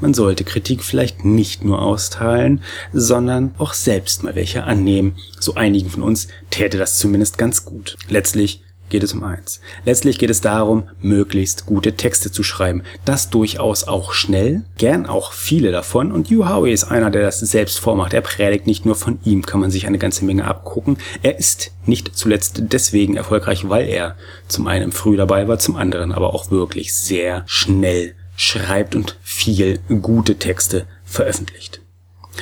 Man 0.02 0.14
sollte 0.14 0.44
Kritik 0.44 0.84
vielleicht 0.84 1.26
nicht 1.26 1.64
nur 1.64 1.82
austeilen, 1.82 2.62
sondern 2.94 3.54
auch 3.58 3.74
selbst 3.74 4.24
mal 4.24 4.36
welche 4.36 4.64
annehmen. 4.64 5.18
So 5.40 5.56
einigen 5.56 5.90
von 5.90 6.04
uns 6.04 6.30
täte 6.50 6.78
das 6.78 6.98
zumindest 6.98 7.38
ganz 7.38 7.66
gut. 7.66 7.98
Letztlich 8.08 8.64
geht 8.90 9.04
es 9.04 9.14
um 9.14 9.24
eins. 9.24 9.62
Letztlich 9.86 10.20
geht 10.20 10.30
es 10.30 10.42
darum, 10.42 10.90
möglichst 11.02 11.66
gute 11.66 11.94
Texte 11.94 12.32
zu 12.32 12.44
schreiben. 12.44 12.84
Das 13.06 13.30
durchaus 13.30 13.88
auch 13.88 14.14
schnell, 14.14 14.64
gern 14.78 15.06
auch 15.06 15.32
viele 15.34 15.72
davon. 15.72 16.12
Und 16.12 16.30
Hugh 16.30 16.50
Howey 16.50 16.74
ist 16.74 16.86
einer, 16.86 17.12
der 17.12 17.24
das 17.24 17.40
selbst 17.40 17.80
vormacht. 17.80 18.14
Er 18.14 18.22
predigt 18.22 18.68
nicht 18.68 18.86
nur 18.86 18.96
von 18.96 19.20
ihm, 19.24 19.46
kann 19.46 19.60
man 19.60 19.72
sich 19.72 19.86
eine 19.86 20.00
ganze 20.00 20.26
Menge 20.26 20.46
abgucken. 20.46 20.98
Er 21.22 21.38
ist 21.38 21.72
nicht 21.86 22.18
zuletzt 22.18 22.64
deswegen 22.64 23.16
erfolgreich, 23.16 23.70
weil 23.70 23.88
er 23.88 24.16
zum 24.48 24.68
einen 24.68 24.92
früh 24.92 25.18
dabei 25.18 25.48
war, 25.48 25.60
zum 25.60 25.76
anderen 25.76 26.12
aber 26.12 26.34
auch 26.34 26.52
wirklich 26.52 26.96
sehr 26.96 27.44
schnell 27.46 28.16
schreibt 28.40 28.96
und 28.96 29.18
viel 29.22 29.80
gute 30.02 30.40
Texte 30.40 30.88
veröffentlicht. 31.04 31.82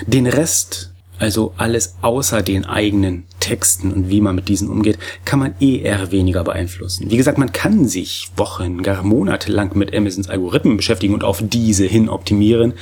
Den 0.06 0.28
Rest 0.28 0.94
also 1.20 1.54
alles 1.58 1.96
außer 2.02 2.44
den 2.44 2.66
eigenen 2.66 3.24
Texten 3.40 3.92
und 3.92 4.10
wie 4.10 4.22
man 4.22 4.36
mit 4.36 4.50
diesen 4.50 4.70
umgeht, 4.70 5.00
kann 5.26 5.40
man 5.40 5.56
eh 5.60 5.80
eher 5.80 6.12
weniger 6.12 6.44
beeinflussen. 6.44 7.10
Wie 7.10 7.18
gesagt, 7.18 7.40
man 7.40 7.52
kann 7.52 7.88
sich 7.88 8.30
Wochen, 8.38 8.84
gar 8.84 9.02
Monate 9.02 9.52
lang 9.52 9.76
mit 9.76 9.96
Amazons 9.96 10.30
Algorithmen 10.30 10.78
beschäftigen 10.78 11.16
und 11.16 11.24
auf 11.24 11.42
diese 11.42 11.86
hin 11.86 12.08
optimieren. 12.08 12.74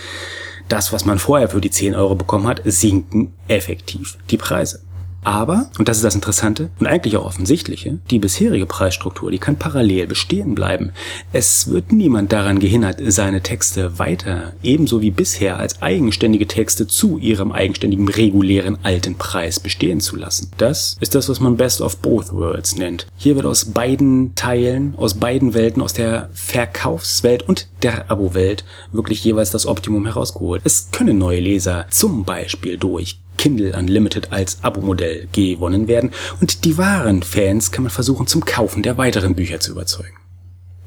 das, 0.70 0.92
was 0.92 1.06
man 1.06 1.20
vorher 1.20 1.50
für 1.50 1.62
die 1.62 1.70
10 1.70 1.94
Euro 1.94 2.16
bekommen 2.16 2.48
hat, 2.48 2.64
sinken 2.66 3.34
effektiv 3.48 4.18
die 4.32 4.38
Preise. 4.38 4.87
Aber, 5.28 5.70
und 5.78 5.90
das 5.90 5.98
ist 5.98 6.06
das 6.06 6.16
Interessante 6.16 6.70
und 6.80 6.88
eigentlich 6.88 7.18
auch 7.18 7.26
offensichtliche, 7.26 8.00
die 8.10 8.18
bisherige 8.18 8.66
Preisstruktur, 8.66 9.30
die 9.30 9.40
kann 9.40 9.58
parallel 9.58 10.08
bestehen 10.08 10.56
bleiben. 10.56 10.94
Es 11.34 11.70
wird 11.70 11.92
niemand 11.92 12.32
daran 12.32 12.60
gehindert, 12.60 13.02
seine 13.08 13.42
Texte 13.42 14.00
weiter, 14.00 14.54
ebenso 14.64 15.02
wie 15.02 15.12
bisher, 15.12 15.60
als 15.60 15.82
eigenständige 15.82 16.48
Texte 16.48 16.88
zu 16.88 17.18
ihrem 17.18 17.52
eigenständigen 17.52 18.08
regulären 18.08 18.78
alten 18.84 19.16
Preis 19.16 19.60
bestehen 19.60 20.00
zu 20.00 20.16
lassen. 20.16 20.50
Das 20.60 20.96
ist 21.02 21.14
das, 21.14 21.28
was 21.28 21.42
man 21.42 21.58
Best 21.58 21.82
of 21.82 21.98
Both 21.98 22.32
Worlds 22.32 22.78
nennt. 22.78 23.06
Hier 23.18 23.36
wird 23.36 23.48
aus 23.48 23.66
beiden 23.66 24.34
Teilen, 24.36 24.94
aus 24.96 25.16
beiden 25.16 25.54
Welten, 25.54 25.82
aus 25.82 25.92
der 25.92 26.30
Verkaufswelt 26.32 27.44
und 27.44 27.68
der 27.82 28.10
Abo-Welt 28.10 28.64
wirklich 28.94 29.26
jeweils 29.26 29.52
das 29.52 29.66
Optimum 29.66 30.06
herausgeholt. 30.06 30.62
Es 30.64 30.90
können 30.92 31.18
neue 31.18 31.42
Leser 31.42 31.86
zum 31.90 32.24
Beispiel 32.24 32.78
durch 32.78 33.20
Kindle 33.38 33.78
Unlimited 33.78 34.32
als 34.32 34.64
Abo-Modell 34.64 35.28
gewonnen 35.32 35.88
werden 35.88 36.12
und 36.42 36.66
die 36.66 36.78
wahren 36.78 37.24
Fans 37.24 37.72
kann 37.72 37.84
man 37.84 37.92
versuchen 37.92 38.28
zum 38.28 38.46
Kaufen 38.46 38.84
der 38.84 38.98
weiteren 38.98 39.36
Bücher 39.36 39.60
zu 39.60 39.72
überzeugen. 39.72 40.18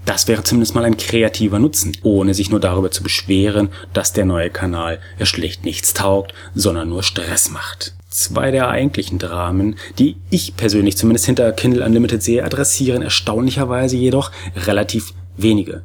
Das 0.07 0.27
wäre 0.27 0.43
zumindest 0.43 0.75
mal 0.75 0.85
ein 0.85 0.97
kreativer 0.97 1.59
Nutzen, 1.59 1.97
ohne 2.03 2.35
sich 2.35 2.51
nur 2.51 2.59
darüber 2.59 2.91
zu 2.91 3.03
beschweren, 3.03 3.69
dass 3.93 4.13
der 4.13 4.25
neue 4.25 4.51
Kanal 4.51 4.99
ja 5.19 5.27
schlecht 5.27 5.65
nichts 5.65 5.95
taugt, 5.95 6.35
sondern 6.55 6.89
nur 6.89 7.03
Stress 7.03 7.51
macht. 7.51 7.95
Zwei 8.09 8.51
der 8.51 8.69
eigentlichen 8.69 9.19
Dramen, 9.19 9.77
die 9.99 10.17
ich 10.31 10.57
persönlich 10.57 10.97
zumindest 10.97 11.27
hinter 11.27 11.53
Kindle 11.53 11.85
Unlimited 11.85 12.23
sehe, 12.23 12.45
adressieren 12.45 13.03
erstaunlicherweise 13.03 13.97
jedoch 13.97 14.33
relativ 14.57 15.15
wenige. 15.37 15.85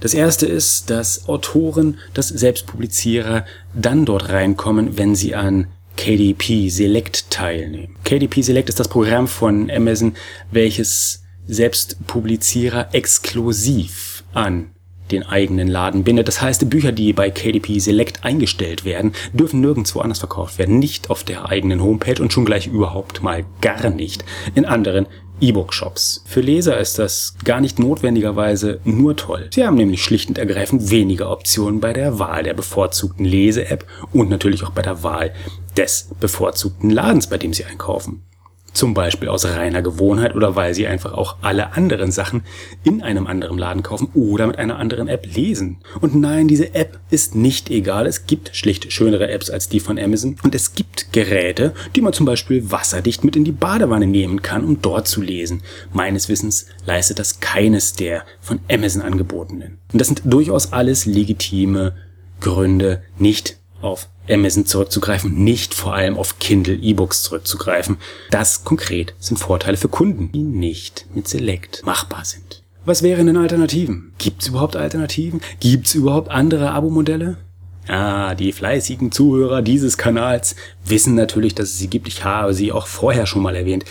Das 0.00 0.14
erste 0.14 0.46
ist, 0.46 0.90
dass 0.90 1.28
Autoren, 1.28 1.98
dass 2.14 2.28
Selbstpublizierer 2.28 3.46
dann 3.74 4.04
dort 4.04 4.28
reinkommen, 4.28 4.98
wenn 4.98 5.14
sie 5.14 5.34
an 5.34 5.68
KDP 5.98 6.68
Select 6.70 7.28
teilnehmen. 7.28 7.96
KDP 8.04 8.40
Select 8.40 8.68
ist 8.68 8.78
das 8.78 8.86
Programm 8.86 9.26
von 9.26 9.68
Amazon, 9.68 10.14
welches 10.52 11.24
selbst 11.46 12.06
Publizierer 12.06 12.94
exklusiv 12.94 14.22
an 14.32 14.70
den 15.10 15.24
eigenen 15.24 15.66
Laden 15.66 16.04
bindet. 16.04 16.28
Das 16.28 16.40
heißt, 16.40 16.70
Bücher, 16.70 16.92
die 16.92 17.12
bei 17.12 17.30
KDP 17.30 17.80
Select 17.80 18.24
eingestellt 18.24 18.84
werden, 18.84 19.12
dürfen 19.32 19.60
nirgendwo 19.60 19.98
anders 19.98 20.20
verkauft 20.20 20.58
werden. 20.58 20.78
Nicht 20.78 21.10
auf 21.10 21.24
der 21.24 21.48
eigenen 21.48 21.82
Homepage 21.82 22.22
und 22.22 22.32
schon 22.32 22.44
gleich 22.44 22.68
überhaupt 22.68 23.22
mal 23.22 23.44
gar 23.60 23.90
nicht 23.90 24.24
in 24.54 24.66
anderen 24.66 25.06
E-Book-Shops. 25.40 26.22
Für 26.26 26.40
Leser 26.40 26.78
ist 26.78 26.98
das 26.98 27.34
gar 27.44 27.60
nicht 27.60 27.78
notwendigerweise 27.78 28.80
nur 28.84 29.16
toll. 29.16 29.48
Sie 29.52 29.64
haben 29.64 29.76
nämlich 29.76 30.02
schlicht 30.02 30.28
und 30.28 30.38
ergreifend 30.38 30.90
weniger 30.90 31.30
Optionen 31.30 31.80
bei 31.80 31.92
der 31.92 32.18
Wahl 32.18 32.42
der 32.42 32.54
bevorzugten 32.54 33.24
Lese-App 33.24 33.84
und 34.12 34.30
natürlich 34.30 34.64
auch 34.64 34.70
bei 34.70 34.82
der 34.82 35.02
Wahl 35.02 35.32
des 35.76 36.08
bevorzugten 36.20 36.90
Ladens, 36.90 37.28
bei 37.28 37.38
dem 37.38 37.52
Sie 37.52 37.64
einkaufen. 37.64 38.22
Zum 38.72 38.94
Beispiel 38.94 39.28
aus 39.28 39.44
reiner 39.44 39.82
Gewohnheit 39.82 40.36
oder 40.36 40.54
weil 40.54 40.74
sie 40.74 40.86
einfach 40.86 41.12
auch 41.12 41.36
alle 41.40 41.72
anderen 41.72 42.12
Sachen 42.12 42.42
in 42.84 43.02
einem 43.02 43.26
anderen 43.26 43.58
Laden 43.58 43.82
kaufen 43.82 44.08
oder 44.14 44.46
mit 44.46 44.58
einer 44.58 44.78
anderen 44.78 45.08
App 45.08 45.26
lesen. 45.34 45.78
Und 46.00 46.14
nein, 46.14 46.48
diese 46.48 46.74
App 46.74 46.98
ist 47.10 47.34
nicht 47.34 47.70
egal. 47.70 48.06
Es 48.06 48.26
gibt 48.26 48.54
schlicht 48.54 48.92
schönere 48.92 49.28
Apps 49.30 49.50
als 49.50 49.68
die 49.68 49.80
von 49.80 49.98
Amazon. 49.98 50.36
Und 50.42 50.54
es 50.54 50.74
gibt 50.74 51.12
Geräte, 51.12 51.72
die 51.96 52.00
man 52.00 52.12
zum 52.12 52.26
Beispiel 52.26 52.70
wasserdicht 52.70 53.24
mit 53.24 53.36
in 53.36 53.44
die 53.44 53.52
Badewanne 53.52 54.06
nehmen 54.06 54.42
kann, 54.42 54.64
um 54.64 54.80
dort 54.80 55.08
zu 55.08 55.22
lesen. 55.22 55.62
Meines 55.92 56.28
Wissens 56.28 56.66
leistet 56.86 57.18
das 57.18 57.40
keines 57.40 57.94
der 57.94 58.24
von 58.40 58.60
Amazon 58.70 59.02
angebotenen. 59.02 59.78
Und 59.92 60.00
das 60.00 60.08
sind 60.08 60.22
durchaus 60.24 60.72
alles 60.72 61.06
legitime 61.06 61.94
Gründe, 62.40 63.02
nicht 63.18 63.56
auf 63.80 64.08
Amazon 64.28 64.66
zurückzugreifen, 64.66 65.42
nicht 65.42 65.74
vor 65.74 65.94
allem 65.94 66.16
auf 66.16 66.38
Kindle 66.38 66.74
E-Books 66.74 67.22
zurückzugreifen. 67.22 67.96
Das 68.30 68.64
konkret 68.64 69.14
sind 69.18 69.38
Vorteile 69.38 69.76
für 69.76 69.88
Kunden, 69.88 70.30
die 70.32 70.42
nicht 70.42 71.06
mit 71.14 71.28
Select 71.28 71.84
machbar 71.84 72.24
sind. 72.24 72.62
Was 72.84 73.02
wären 73.02 73.26
denn 73.26 73.36
Alternativen? 73.36 74.12
Gibt 74.18 74.42
es 74.42 74.48
überhaupt 74.48 74.76
Alternativen? 74.76 75.40
Gibt 75.60 75.86
es 75.86 75.94
überhaupt 75.94 76.30
andere 76.30 76.70
Abo-Modelle? 76.70 77.36
Ah, 77.86 78.34
die 78.34 78.52
fleißigen 78.52 79.12
Zuhörer 79.12 79.62
dieses 79.62 79.96
Kanals 79.96 80.56
wissen 80.84 81.14
natürlich, 81.14 81.54
dass 81.54 81.70
es 81.70 81.78
sie 81.78 81.88
gibt. 81.88 82.06
Ich 82.06 82.24
habe 82.24 82.52
sie 82.52 82.70
auch 82.70 82.86
vorher 82.86 83.26
schon 83.26 83.42
mal 83.42 83.56
erwähnt. 83.56 83.84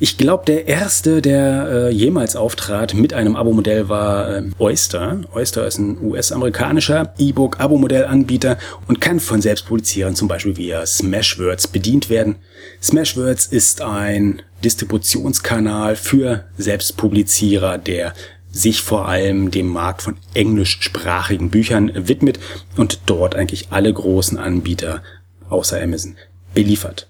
Ich 0.00 0.18
glaube, 0.18 0.44
der 0.44 0.66
erste, 0.66 1.22
der 1.22 1.68
äh, 1.70 1.90
jemals 1.90 2.34
auftrat 2.34 2.94
mit 2.94 3.14
einem 3.14 3.36
Abo-Modell 3.36 3.88
war 3.88 4.28
äh, 4.28 4.42
Oyster. 4.58 5.20
Oyster 5.32 5.68
ist 5.68 5.78
ein 5.78 6.02
US-amerikanischer 6.02 7.14
E-Book-Abo-Modell-Anbieter 7.16 8.58
und 8.88 9.00
kann 9.00 9.20
von 9.20 9.40
Selbstpublizierern 9.40 10.16
zum 10.16 10.26
Beispiel 10.26 10.56
via 10.56 10.84
Smashwords 10.84 11.68
bedient 11.68 12.10
werden. 12.10 12.36
Smashwords 12.82 13.46
ist 13.46 13.82
ein 13.82 14.42
Distributionskanal 14.64 15.94
für 15.94 16.44
Selbstpublizierer, 16.58 17.78
der 17.78 18.14
sich 18.50 18.82
vor 18.82 19.06
allem 19.06 19.52
dem 19.52 19.68
Markt 19.68 20.02
von 20.02 20.16
englischsprachigen 20.34 21.50
Büchern 21.50 21.92
widmet 21.94 22.40
und 22.76 23.00
dort 23.06 23.36
eigentlich 23.36 23.68
alle 23.70 23.92
großen 23.92 24.38
Anbieter 24.38 25.02
außer 25.48 25.80
Amazon 25.80 26.16
beliefert. 26.52 27.08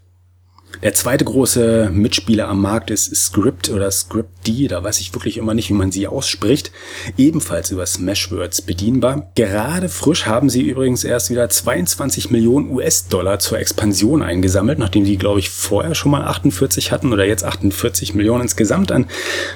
Der 0.83 0.95
zweite 0.95 1.25
große 1.25 1.90
Mitspieler 1.93 2.49
am 2.49 2.61
Markt 2.61 2.90
ist 2.90 3.14
Script 3.14 3.71
oder 3.71 3.90
Script-D, 3.90 4.69
da 4.69 4.83
weiß 4.83 5.00
ich 5.00 5.14
wirklich 5.14 5.37
immer 5.37 5.54
nicht, 5.54 5.69
wie 5.71 5.75
man 5.75 5.93
sie 5.93 6.07
ausspricht. 6.07 6.73
Ebenfalls 7.16 7.71
über 7.71 7.87
Smashwords 7.87 8.62
bedienbar. 8.62 9.31
Gerade 9.35 9.88
frisch 9.88 10.26
haben 10.26 10.50
sie 10.50 10.62
übrigens 10.62 11.04
erst 11.04 11.31
wieder 11.31 11.49
22 11.49 12.31
Millionen 12.31 12.71
US-Dollar 12.71 13.38
zur 13.38 13.59
Expansion 13.59 14.23
eingesammelt, 14.23 14.78
nachdem 14.78 15.04
sie, 15.04 15.16
glaube 15.16 15.40
ich, 15.40 15.50
vorher 15.50 15.95
schon 15.95 16.11
mal 16.12 16.25
48 16.25 16.93
hatten 16.93 17.12
oder 17.12 17.25
jetzt 17.25 17.45
48 17.45 18.14
Millionen 18.14 18.43
insgesamt 18.43 18.93
an 18.93 19.07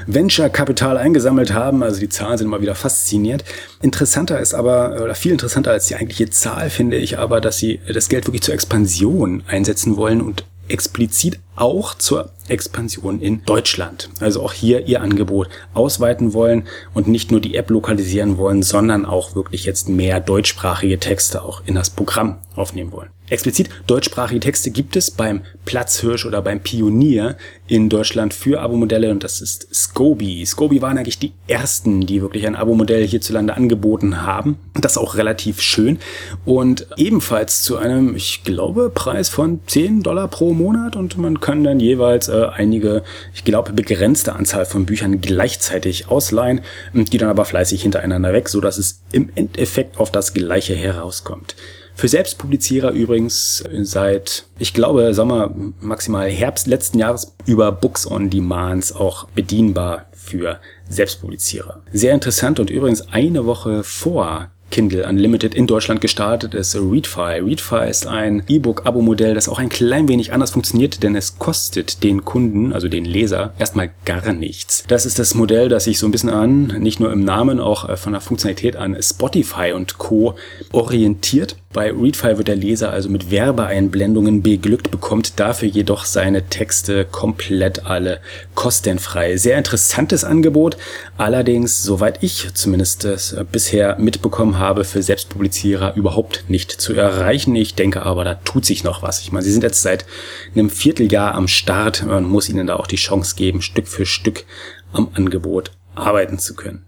Venture-Kapital 0.07 0.97
eingesammelt 0.97 1.53
haben. 1.53 1.83
Also 1.83 2.01
die 2.01 2.09
Zahlen 2.09 2.39
sind 2.39 2.47
immer 2.47 2.63
wieder 2.63 2.75
faszinierend. 2.75 3.45
Interessanter 3.83 4.41
ist 4.41 4.55
aber, 4.55 5.03
oder 5.03 5.15
viel 5.15 5.33
interessanter 5.33 5.73
als 5.73 5.87
die 5.87 5.97
eigentliche 5.97 6.31
Zahl, 6.31 6.71
finde 6.71 6.97
ich 6.97 7.19
aber, 7.19 7.41
dass 7.41 7.59
sie 7.59 7.81
das 7.93 8.09
Geld 8.09 8.27
wirklich 8.27 8.43
zur 8.43 8.55
Expansion 8.55 9.43
einsetzen 9.47 9.97
wollen 9.97 10.21
und 10.21 10.45
explizit 10.71 11.41
auch 11.57 11.95
zur 11.95 12.31
Expansion 12.49 13.21
in 13.21 13.45
Deutschland. 13.45 14.11
Also 14.21 14.43
auch 14.43 14.53
hier 14.53 14.87
ihr 14.87 15.03
Angebot 15.03 15.49
ausweiten 15.75 16.33
wollen 16.33 16.67
und 16.95 17.09
nicht 17.09 17.31
nur 17.31 17.41
die 17.41 17.57
App 17.57 17.71
lokalisieren 17.71 18.39
wollen, 18.39 18.63
sondern 18.63 19.05
auch 19.05 19.35
wirklich 19.35 19.65
jetzt 19.65 19.89
mehr 19.89 20.21
deutschsprachige 20.21 20.99
Texte 20.99 21.43
auch 21.43 21.63
in 21.67 21.75
das 21.75 21.91
Programm 21.91 22.39
aufnehmen 22.55 22.93
wollen. 22.93 23.11
Explizit 23.31 23.69
deutschsprachige 23.87 24.41
Texte 24.41 24.71
gibt 24.71 24.97
es 24.97 25.11
beim 25.11 25.43
Platzhirsch 25.65 26.27
oder 26.27 26.43
beim 26.43 26.61
Pionier 26.61 27.37
in 27.67 27.89
Deutschland 27.89 28.33
für 28.33 28.61
Abo-Modelle 28.61 29.11
und 29.11 29.23
das 29.25 29.41
ist 29.41 29.69
Scoby. 29.75 30.45
Scoby 30.47 30.81
waren 30.81 30.97
eigentlich 30.97 31.19
die 31.19 31.33
ersten, 31.47 32.07
die 32.07 32.23
wirklich 32.23 32.47
ein 32.47 32.57
Abo-Modell 32.57 33.07
hierzulande 33.07 33.55
angeboten 33.55 34.23
haben. 34.23 34.59
Das 34.75 34.97
auch 34.97 35.17
relativ 35.17 35.61
schön 35.61 35.99
und 36.45 36.87
ebenfalls 36.97 37.63
zu 37.63 37.77
einem, 37.77 38.17
ich 38.17 38.45
glaube, 38.45 38.91
Preis 38.91 39.29
von 39.29 39.61
10 39.67 40.03
Dollar 40.03 40.29
pro 40.29 40.55
Monat 40.55 40.97
und 40.97 41.19
man 41.19 41.41
kann 41.41 41.65
dann 41.65 41.81
jeweils 41.81 42.29
äh, 42.29 42.47
einige, 42.55 43.03
ich 43.35 43.45
glaube, 43.45 43.73
begrenzte 43.73 44.35
Anzahl 44.35 44.65
von 44.65 44.87
Büchern 44.87 45.21
gleichzeitig 45.21 46.09
ausleihen, 46.09 46.63
die 46.95 47.19
dann 47.19 47.29
aber 47.29 47.45
fleißig 47.45 47.83
hintereinander 47.83 48.33
weg, 48.33 48.49
so 48.49 48.61
dass 48.61 48.79
es 48.79 49.03
im 49.13 49.31
Endeffekt 49.35 49.99
auf 49.99 50.11
das 50.11 50.33
Gleiche 50.33 50.75
herauskommt. 50.75 51.55
Für 51.99 52.07
Selbstpublizierer 52.07 52.93
übrigens 52.93 53.65
seit, 53.81 54.45
ich 54.61 54.73
glaube, 54.73 55.13
Sommer, 55.15 55.53
maximal 55.81 56.31
Herbst 56.31 56.69
letzten 56.69 57.01
Jahres 57.01 57.35
über 57.45 57.73
Books 57.73 58.09
on 58.09 58.31
Demands 58.31 58.93
auch 58.93 59.27
bedienbar 59.31 60.07
für 60.13 60.61
Selbstpublizierer. 60.89 61.83
Sehr 61.93 62.15
interessant 62.15 62.61
und 62.61 62.71
übrigens 62.71 63.09
eine 63.09 63.47
Woche 63.47 63.83
vor 63.83 64.53
Kindle 64.71 65.09
Unlimited 65.09 65.55
in 65.55 65.67
Deutschland 65.67 66.01
gestartet 66.01 66.55
ist 66.55 66.77
Readfy. 66.77 67.41
Readfy 67.41 67.89
ist 67.89 68.07
ein 68.07 68.43
E-Book-Abo-Modell, 68.47 69.35
das 69.35 69.49
auch 69.49 69.59
ein 69.59 69.71
klein 69.71 70.09
wenig 70.09 70.33
anders 70.33 70.51
funktioniert, 70.51 71.03
denn 71.03 71.17
es 71.17 71.39
kostet 71.39 72.03
den 72.05 72.25
Kunden, 72.25 72.73
also 72.73 72.89
den 72.89 73.05
Leser, 73.05 73.55
erstmal 73.59 73.91
gar 74.05 74.33
nichts. 74.33 74.85
Das 74.87 75.07
ist 75.07 75.19
das 75.19 75.35
Modell, 75.35 75.69
das 75.69 75.85
sich 75.85 75.99
so 75.99 76.07
ein 76.07 76.13
bisschen 76.13 76.31
an, 76.31 76.67
nicht 76.79 77.01
nur 77.01 77.13
im 77.13 77.25
Namen, 77.25 77.61
auch 77.61 77.89
äh, 77.89 77.97
von 77.97 78.13
der 78.13 78.21
Funktionalität 78.21 78.77
an 78.77 78.97
Spotify 79.03 79.73
und 79.73 79.99
Co. 79.99 80.35
orientiert. 80.73 81.57
Bei 81.71 81.93
Readfile 81.93 82.39
wird 82.39 82.49
der 82.49 82.57
Leser 82.57 82.91
also 82.91 83.11
mit 83.11 83.31
Werbeeinblendungen 83.31 84.43
beglückt, 84.43 84.91
bekommt 84.91 85.39
dafür 85.39 85.69
jedoch 85.69 86.07
seine 86.07 86.47
Texte 86.47 87.05
komplett 87.05 87.85
alle 87.85 88.21
kostenfrei. 88.55 89.37
Sehr 89.37 89.59
interessantes 89.59 90.25
Angebot, 90.25 90.79
allerdings, 91.19 91.83
soweit 91.83 92.23
ich 92.23 92.55
zumindest 92.55 93.05
es 93.05 93.37
bisher 93.53 93.99
mitbekommen 93.99 94.59
habe, 94.59 94.85
für 94.85 95.03
Selbstpublizierer 95.03 95.95
überhaupt 95.95 96.45
nicht 96.49 96.73
zu 96.73 96.95
erreichen. 96.95 97.55
Ich 97.55 97.75
denke 97.75 98.03
aber, 98.03 98.25
da 98.25 98.37
tut 98.37 98.65
sich 98.65 98.83
noch 98.83 99.03
was. 99.03 99.21
Ich 99.21 99.31
meine, 99.31 99.45
sie 99.45 99.53
sind 99.53 99.63
jetzt 99.63 99.83
seit 99.83 100.07
einem 100.55 100.71
Vierteljahr 100.71 101.35
am 101.35 101.49
Start. 101.49 102.07
Man 102.07 102.25
muss 102.25 102.49
ihnen 102.49 102.67
da 102.67 102.77
auch 102.77 102.87
die 102.87 102.97
Chance 102.97 103.37
geben, 103.37 103.61
Stück 103.61 103.89
für 103.89 104.07
Stück 104.07 104.47
am 104.95 105.11
Angebot 105.13 105.73
arbeiten 105.95 106.39
zu 106.39 106.55
können. 106.55 106.87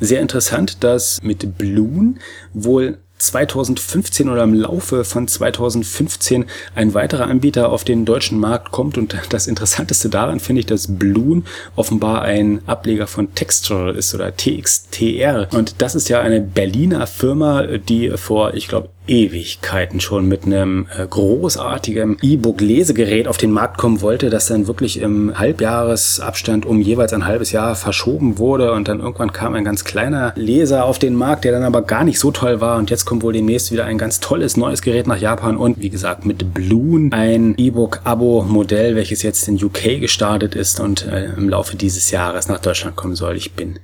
Sehr 0.00 0.20
interessant, 0.20 0.84
dass 0.84 1.18
mit 1.22 1.56
Bloon 1.56 2.20
wohl 2.52 2.98
2015 3.18 4.28
oder 4.28 4.44
im 4.44 4.54
Laufe 4.54 5.04
von 5.04 5.28
2015 5.28 6.46
ein 6.74 6.94
weiterer 6.94 7.26
Anbieter 7.26 7.70
auf 7.70 7.84
den 7.84 8.04
deutschen 8.04 8.38
Markt 8.38 8.70
kommt. 8.70 8.98
Und 8.98 9.16
das 9.30 9.46
Interessanteste 9.46 10.08
daran 10.08 10.40
finde 10.40 10.60
ich, 10.60 10.66
dass 10.66 10.98
Bloon 10.98 11.44
offenbar 11.76 12.22
ein 12.22 12.60
Ableger 12.66 13.06
von 13.06 13.34
Textural 13.34 13.94
ist 13.94 14.14
oder 14.14 14.34
TXTR. 14.34 15.48
Und 15.52 15.76
das 15.78 15.94
ist 15.94 16.08
ja 16.08 16.20
eine 16.20 16.40
Berliner 16.40 17.06
Firma, 17.06 17.66
die 17.66 18.10
vor, 18.16 18.54
ich 18.54 18.68
glaube, 18.68 18.90
Ewigkeiten 19.08 20.00
schon 20.00 20.28
mit 20.28 20.44
einem 20.44 20.86
äh, 20.96 21.06
großartigen 21.06 22.18
E-Book-Lesegerät 22.22 23.26
auf 23.26 23.36
den 23.36 23.50
Markt 23.50 23.78
kommen 23.78 24.00
wollte, 24.00 24.30
das 24.30 24.46
dann 24.46 24.66
wirklich 24.66 25.00
im 25.00 25.38
Halbjahresabstand 25.38 26.66
um 26.66 26.80
jeweils 26.80 27.12
ein 27.12 27.26
halbes 27.26 27.52
Jahr 27.52 27.74
verschoben 27.74 28.38
wurde 28.38 28.72
und 28.72 28.88
dann 28.88 29.00
irgendwann 29.00 29.32
kam 29.32 29.54
ein 29.54 29.64
ganz 29.64 29.84
kleiner 29.84 30.32
Leser 30.36 30.84
auf 30.84 30.98
den 30.98 31.14
Markt, 31.14 31.44
der 31.44 31.52
dann 31.52 31.64
aber 31.64 31.82
gar 31.82 32.04
nicht 32.04 32.18
so 32.18 32.30
toll 32.30 32.60
war 32.60 32.78
und 32.78 32.90
jetzt 32.90 33.04
kommt 33.04 33.22
wohl 33.22 33.32
demnächst 33.32 33.72
wieder 33.72 33.86
ein 33.86 33.98
ganz 33.98 34.20
tolles 34.20 34.56
neues 34.56 34.82
Gerät 34.82 35.06
nach 35.06 35.18
Japan 35.18 35.56
und 35.56 35.80
wie 35.80 35.90
gesagt 35.90 36.26
mit 36.26 36.54
Bloon 36.54 37.12
ein 37.12 37.54
E-Book-Abo-Modell, 37.56 38.94
welches 38.94 39.22
jetzt 39.22 39.48
in 39.48 39.62
UK 39.62 40.00
gestartet 40.00 40.54
ist 40.54 40.80
und 40.80 41.06
äh, 41.06 41.32
im 41.36 41.48
Laufe 41.48 41.76
dieses 41.76 42.10
Jahres 42.10 42.48
nach 42.48 42.60
Deutschland 42.60 42.96
kommen 42.96 43.14
soll. 43.14 43.36
Ich 43.36 43.52
bin 43.52 43.78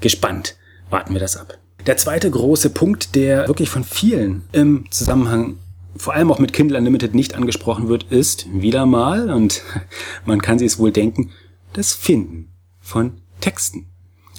gespannt. 0.00 0.56
Warten 0.90 1.12
wir 1.12 1.20
das 1.20 1.36
ab. 1.36 1.58
Der 1.88 1.96
zweite 1.96 2.30
große 2.30 2.68
Punkt, 2.68 3.14
der 3.14 3.48
wirklich 3.48 3.70
von 3.70 3.82
vielen 3.82 4.42
im 4.52 4.84
Zusammenhang 4.90 5.56
vor 5.96 6.12
allem 6.12 6.30
auch 6.30 6.38
mit 6.38 6.52
Kindle 6.52 6.76
Unlimited 6.76 7.14
nicht 7.14 7.34
angesprochen 7.34 7.88
wird, 7.88 8.04
ist 8.10 8.46
wieder 8.52 8.84
mal, 8.84 9.30
und 9.30 9.62
man 10.26 10.42
kann 10.42 10.58
sich 10.58 10.66
es 10.66 10.78
wohl 10.78 10.92
denken, 10.92 11.30
das 11.72 11.94
Finden 11.94 12.52
von 12.78 13.22
Texten. 13.40 13.86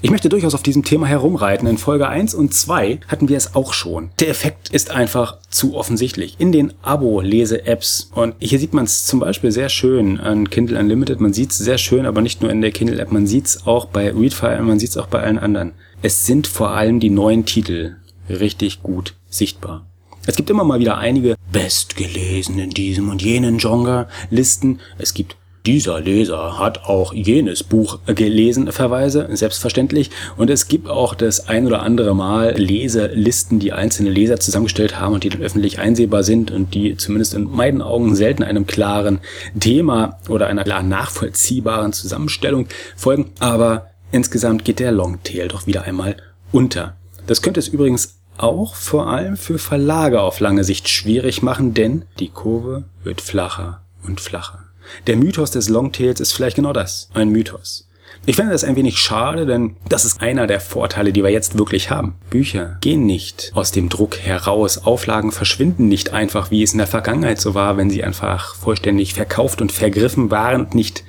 Ich 0.03 0.12
möchte 0.12 0.29
durchaus 0.29 0.53
auf 0.53 0.62
diesem 0.62 0.83
Thema 0.83 1.07
herumreiten. 1.07 1.67
In 1.67 1.79
Folge 1.79 2.07
1 2.07 2.35
und 2.35 2.53
2 2.53 2.99
hatten 3.07 3.29
wir 3.29 3.35
es 3.35 3.55
auch 3.55 3.73
schon. 3.73 4.12
Der 4.19 4.29
Effekt 4.29 4.69
ist 4.69 4.91
einfach 4.91 5.39
zu 5.49 5.75
offensichtlich. 5.75 6.35
In 6.38 6.51
den 6.51 6.73
Abo-Lese-Apps. 6.83 8.12
Und 8.13 8.35
hier 8.39 8.59
sieht 8.59 8.75
man 8.75 8.85
es 8.85 9.07
zum 9.07 9.19
Beispiel 9.19 9.51
sehr 9.51 9.69
schön 9.69 10.19
an 10.19 10.51
Kindle 10.51 10.79
Unlimited. 10.79 11.19
Man 11.19 11.33
sieht 11.33 11.51
es 11.51 11.57
sehr 11.57 11.79
schön, 11.79 12.05
aber 12.05 12.21
nicht 12.21 12.41
nur 12.41 12.51
in 12.51 12.62
der 12.62 12.71
Kindle-App. 12.71 13.12
Man 13.12 13.25
sieht 13.25 13.47
es 13.47 13.65
auch 13.65 13.85
bei 13.85 14.12
Readfile, 14.12 14.62
man 14.62 14.79
sieht 14.79 14.91
es 14.91 14.97
auch 14.97 15.07
bei 15.07 15.21
allen 15.21 15.39
anderen 15.39 15.73
es 16.01 16.25
sind 16.25 16.47
vor 16.47 16.71
allem 16.71 16.99
die 16.99 17.09
neuen 17.09 17.45
Titel 17.45 17.97
richtig 18.29 18.81
gut 18.81 19.15
sichtbar. 19.29 19.85
Es 20.25 20.35
gibt 20.35 20.49
immer 20.49 20.63
mal 20.63 20.79
wieder 20.79 20.97
einige 20.97 21.35
bestgelesen 21.51 22.59
in 22.59 22.69
diesem 22.69 23.09
und 23.09 23.21
jenen 23.21 23.57
Genre 23.57 24.07
Listen. 24.29 24.79
Es 24.97 25.13
gibt 25.13 25.35
dieser 25.65 25.99
Leser 25.99 26.57
hat 26.57 26.85
auch 26.85 27.13
jenes 27.13 27.63
Buch 27.63 27.99
gelesen, 28.05 28.71
Verweise, 28.71 29.27
selbstverständlich. 29.31 30.09
Und 30.38 30.49
es 30.49 30.67
gibt 30.67 30.88
auch 30.88 31.15
das 31.15 31.49
ein 31.49 31.67
oder 31.67 31.83
andere 31.83 32.15
Mal 32.15 32.53
Leselisten, 32.55 33.59
die 33.59 33.73
einzelne 33.73 34.09
Leser 34.09 34.39
zusammengestellt 34.39 34.99
haben 34.99 35.13
und 35.13 35.23
die 35.23 35.29
dann 35.29 35.41
öffentlich 35.41 35.79
einsehbar 35.79 36.23
sind 36.23 36.49
und 36.51 36.73
die 36.73 36.95
zumindest 36.95 37.33
in 37.33 37.43
meinen 37.43 37.81
Augen 37.81 38.15
selten 38.15 38.43
einem 38.43 38.67
klaren 38.67 39.19
Thema 39.59 40.19
oder 40.29 40.47
einer 40.47 40.63
klar 40.63 40.81
nachvollziehbaren 40.81 41.91
Zusammenstellung 41.91 42.67
folgen. 42.95 43.31
Aber 43.39 43.89
Insgesamt 44.11 44.65
geht 44.65 44.79
der 44.79 44.91
Longtail 44.91 45.47
doch 45.47 45.67
wieder 45.67 45.83
einmal 45.83 46.17
unter. 46.51 46.97
Das 47.27 47.41
könnte 47.41 47.59
es 47.59 47.67
übrigens 47.67 48.19
auch 48.37 48.75
vor 48.75 49.07
allem 49.07 49.37
für 49.37 49.59
Verlage 49.59 50.21
auf 50.21 50.39
lange 50.39 50.63
Sicht 50.63 50.89
schwierig 50.89 51.41
machen, 51.41 51.73
denn 51.73 52.05
die 52.19 52.29
Kurve 52.29 52.85
wird 53.03 53.21
flacher 53.21 53.83
und 54.03 54.21
flacher. 54.21 54.65
Der 55.07 55.17
Mythos 55.17 55.51
des 55.51 55.69
Longtails 55.69 56.19
ist 56.19 56.31
vielleicht 56.31 56.55
genau 56.55 56.73
das, 56.73 57.09
ein 57.13 57.29
Mythos. 57.29 57.89
Ich 58.25 58.35
finde 58.35 58.51
das 58.51 58.63
ein 58.63 58.75
wenig 58.75 58.97
schade, 58.97 59.45
denn 59.45 59.75
das 59.87 60.05
ist 60.05 60.21
einer 60.21 60.45
der 60.45 60.59
Vorteile, 60.59 61.13
die 61.13 61.23
wir 61.23 61.29
jetzt 61.29 61.57
wirklich 61.57 61.89
haben. 61.89 62.15
Bücher 62.29 62.77
gehen 62.81 63.05
nicht 63.05 63.51
aus 63.53 63.71
dem 63.71 63.89
Druck 63.89 64.17
heraus. 64.17 64.79
Auflagen 64.79 65.31
verschwinden 65.31 65.87
nicht 65.87 66.11
einfach, 66.11 66.51
wie 66.51 66.63
es 66.63 66.73
in 66.73 66.79
der 66.79 66.87
Vergangenheit 66.87 67.39
so 67.39 67.53
war, 67.53 67.77
wenn 67.77 67.89
sie 67.89 68.03
einfach 68.03 68.55
vollständig 68.55 69.13
verkauft 69.13 69.61
und 69.61 69.71
vergriffen 69.71 70.31
waren 70.31 70.61
und 70.61 70.75
nicht 70.75 71.03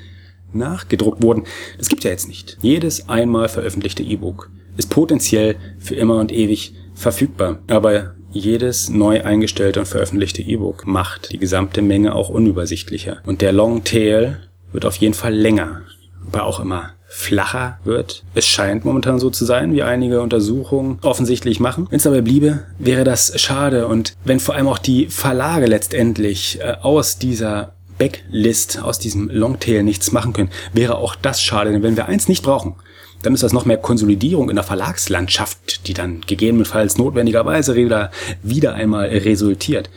nachgedruckt 0.54 1.22
wurden. 1.22 1.44
Das 1.78 1.88
gibt 1.88 2.04
ja 2.04 2.10
jetzt 2.10 2.28
nicht. 2.28 2.58
Jedes 2.62 3.08
einmal 3.08 3.48
veröffentlichte 3.48 4.02
E-Book 4.02 4.50
ist 4.76 4.90
potenziell 4.90 5.56
für 5.78 5.94
immer 5.94 6.18
und 6.18 6.32
ewig 6.32 6.74
verfügbar. 6.94 7.58
Aber 7.68 8.14
jedes 8.32 8.88
neu 8.88 9.24
eingestellte 9.24 9.80
und 9.80 9.86
veröffentlichte 9.86 10.42
E-Book 10.42 10.86
macht 10.86 11.32
die 11.32 11.38
gesamte 11.38 11.82
Menge 11.82 12.14
auch 12.14 12.28
unübersichtlicher. 12.28 13.18
Und 13.26 13.40
der 13.40 13.52
Long 13.52 13.84
Tail 13.84 14.38
wird 14.72 14.84
auf 14.84 14.96
jeden 14.96 15.14
Fall 15.14 15.34
länger, 15.34 15.82
aber 16.26 16.44
auch 16.44 16.60
immer 16.60 16.90
flacher 17.08 17.80
wird. 17.82 18.22
Es 18.34 18.46
scheint 18.46 18.84
momentan 18.84 19.18
so 19.18 19.30
zu 19.30 19.44
sein, 19.44 19.72
wie 19.72 19.82
einige 19.82 20.20
Untersuchungen 20.20 20.98
offensichtlich 21.02 21.58
machen. 21.58 21.88
Wenn 21.90 21.96
es 21.96 22.04
dabei 22.04 22.20
bliebe, 22.20 22.62
wäre 22.78 23.02
das 23.02 23.40
schade. 23.40 23.88
Und 23.88 24.14
wenn 24.24 24.38
vor 24.38 24.54
allem 24.54 24.68
auch 24.68 24.78
die 24.78 25.06
Verlage 25.06 25.66
letztendlich 25.66 26.60
äh, 26.60 26.76
aus 26.80 27.18
dieser 27.18 27.74
Backlist 28.00 28.82
aus 28.82 28.98
diesem 28.98 29.28
Longtail 29.28 29.82
nichts 29.82 30.10
machen 30.10 30.32
können, 30.32 30.50
wäre 30.72 30.96
auch 30.96 31.14
das 31.14 31.42
schade. 31.42 31.70
Denn 31.70 31.82
wenn 31.82 31.96
wir 31.96 32.06
eins 32.06 32.28
nicht 32.28 32.42
brauchen, 32.42 32.74
dann 33.22 33.34
ist 33.34 33.42
das 33.42 33.52
noch 33.52 33.66
mehr 33.66 33.76
Konsolidierung 33.76 34.48
in 34.48 34.56
der 34.56 34.64
Verlagslandschaft, 34.64 35.86
die 35.86 35.92
dann 35.92 36.22
gegebenenfalls 36.22 36.96
notwendigerweise 36.96 37.76
wieder, 37.76 38.10
wieder 38.42 38.72
einmal 38.72 39.08
resultiert. 39.08 39.90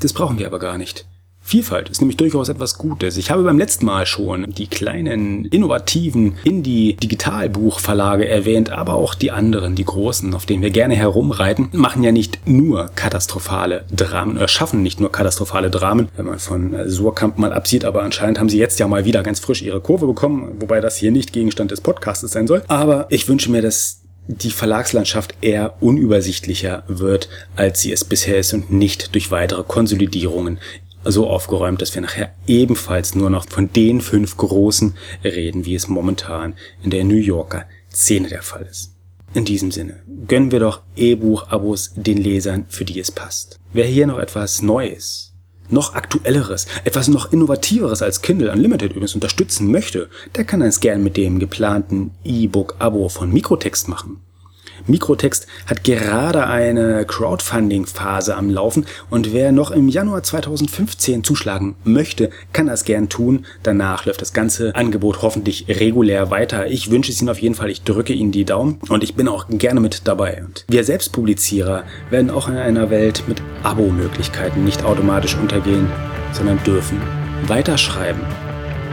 Das 0.00 0.12
brauchen 0.12 0.38
wir 0.38 0.46
aber 0.46 0.60
gar 0.60 0.78
nicht. 0.78 1.04
Vielfalt 1.44 1.88
ist 1.88 2.00
nämlich 2.00 2.16
durchaus 2.16 2.48
etwas 2.48 2.78
Gutes. 2.78 3.16
Ich 3.16 3.30
habe 3.30 3.42
beim 3.42 3.58
letzten 3.58 3.84
Mal 3.84 4.06
schon 4.06 4.52
die 4.54 4.68
kleinen, 4.68 5.44
innovativen 5.46 6.36
Indie-Digitalbuchverlage 6.44 8.28
erwähnt, 8.28 8.70
aber 8.70 8.94
auch 8.94 9.14
die 9.14 9.32
anderen, 9.32 9.74
die 9.74 9.84
großen, 9.84 10.32
auf 10.34 10.46
denen 10.46 10.62
wir 10.62 10.70
gerne 10.70 10.94
herumreiten, 10.94 11.68
machen 11.72 12.04
ja 12.04 12.12
nicht 12.12 12.46
nur 12.46 12.90
katastrophale 12.94 13.84
Dramen 13.94 14.36
oder 14.36 14.48
schaffen 14.48 14.82
nicht 14.82 15.00
nur 15.00 15.10
katastrophale 15.10 15.68
Dramen, 15.68 16.08
wenn 16.16 16.26
man 16.26 16.38
von 16.38 16.74
Surkamp 16.86 17.38
mal 17.38 17.52
absieht, 17.52 17.84
aber 17.84 18.02
anscheinend 18.02 18.38
haben 18.38 18.48
sie 18.48 18.58
jetzt 18.58 18.78
ja 18.78 18.86
mal 18.86 19.04
wieder 19.04 19.22
ganz 19.22 19.40
frisch 19.40 19.62
ihre 19.62 19.80
Kurve 19.80 20.06
bekommen, 20.06 20.56
wobei 20.60 20.80
das 20.80 20.96
hier 20.96 21.10
nicht 21.10 21.32
Gegenstand 21.32 21.72
des 21.72 21.80
Podcastes 21.80 22.30
sein 22.30 22.46
soll. 22.46 22.62
Aber 22.68 23.06
ich 23.10 23.28
wünsche 23.28 23.50
mir, 23.50 23.62
dass 23.62 24.02
die 24.28 24.50
Verlagslandschaft 24.50 25.34
eher 25.40 25.82
unübersichtlicher 25.82 26.84
wird, 26.86 27.28
als 27.56 27.80
sie 27.80 27.92
es 27.92 28.04
bisher 28.04 28.38
ist 28.38 28.54
und 28.54 28.70
nicht 28.70 29.14
durch 29.14 29.30
weitere 29.30 29.64
Konsolidierungen 29.64 30.58
so 31.04 31.28
aufgeräumt, 31.28 31.82
dass 31.82 31.94
wir 31.94 32.02
nachher 32.02 32.34
ebenfalls 32.46 33.14
nur 33.14 33.30
noch 33.30 33.48
von 33.48 33.72
den 33.72 34.00
fünf 34.00 34.36
Großen 34.36 34.94
reden, 35.24 35.64
wie 35.64 35.74
es 35.74 35.88
momentan 35.88 36.54
in 36.82 36.90
der 36.90 37.04
New 37.04 37.16
Yorker 37.16 37.64
Szene 37.90 38.28
der 38.28 38.42
Fall 38.42 38.66
ist. 38.70 38.92
In 39.34 39.44
diesem 39.44 39.70
Sinne, 39.70 40.02
gönnen 40.28 40.52
wir 40.52 40.60
doch 40.60 40.82
E-Buch-Abos 40.94 41.92
den 41.96 42.18
Lesern, 42.18 42.66
für 42.68 42.84
die 42.84 43.00
es 43.00 43.10
passt. 43.10 43.58
Wer 43.72 43.86
hier 43.86 44.06
noch 44.06 44.18
etwas 44.18 44.60
Neues, 44.60 45.32
noch 45.70 45.94
aktuelleres, 45.94 46.66
etwas 46.84 47.08
noch 47.08 47.32
innovativeres 47.32 48.02
als 48.02 48.20
Kindle 48.20 48.52
Unlimited 48.52 48.90
übrigens 48.90 49.14
unterstützen 49.14 49.70
möchte, 49.70 50.10
der 50.36 50.44
kann 50.44 50.60
es 50.60 50.80
gern 50.80 51.02
mit 51.02 51.16
dem 51.16 51.38
geplanten 51.38 52.10
E-Book-Abo 52.24 53.08
von 53.08 53.32
Mikrotext 53.32 53.88
machen. 53.88 54.20
Mikrotext 54.86 55.46
hat 55.66 55.84
gerade 55.84 56.46
eine 56.46 57.04
Crowdfunding-Phase 57.04 58.36
am 58.36 58.50
Laufen 58.50 58.86
und 59.10 59.32
wer 59.32 59.52
noch 59.52 59.70
im 59.70 59.88
Januar 59.88 60.22
2015 60.22 61.24
zuschlagen 61.24 61.76
möchte, 61.84 62.30
kann 62.52 62.66
das 62.66 62.84
gern 62.84 63.08
tun. 63.08 63.46
Danach 63.62 64.06
läuft 64.06 64.20
das 64.20 64.32
ganze 64.32 64.74
Angebot 64.74 65.22
hoffentlich 65.22 65.66
regulär 65.68 66.30
weiter. 66.30 66.66
Ich 66.66 66.90
wünsche 66.90 67.12
es 67.12 67.20
Ihnen 67.20 67.30
auf 67.30 67.40
jeden 67.40 67.54
Fall, 67.54 67.70
ich 67.70 67.82
drücke 67.82 68.12
Ihnen 68.12 68.32
die 68.32 68.44
Daumen 68.44 68.78
und 68.88 69.02
ich 69.02 69.14
bin 69.14 69.28
auch 69.28 69.46
gerne 69.48 69.80
mit 69.80 70.06
dabei. 70.08 70.42
Und 70.44 70.64
wir 70.68 70.84
Selbstpublizierer 70.84 71.84
werden 72.10 72.30
auch 72.30 72.48
in 72.48 72.56
einer 72.56 72.90
Welt 72.90 73.24
mit 73.26 73.42
Abo-Möglichkeiten 73.62 74.64
nicht 74.64 74.84
automatisch 74.84 75.36
untergehen, 75.36 75.88
sondern 76.32 76.62
dürfen 76.64 77.00
weiterschreiben. 77.46 78.22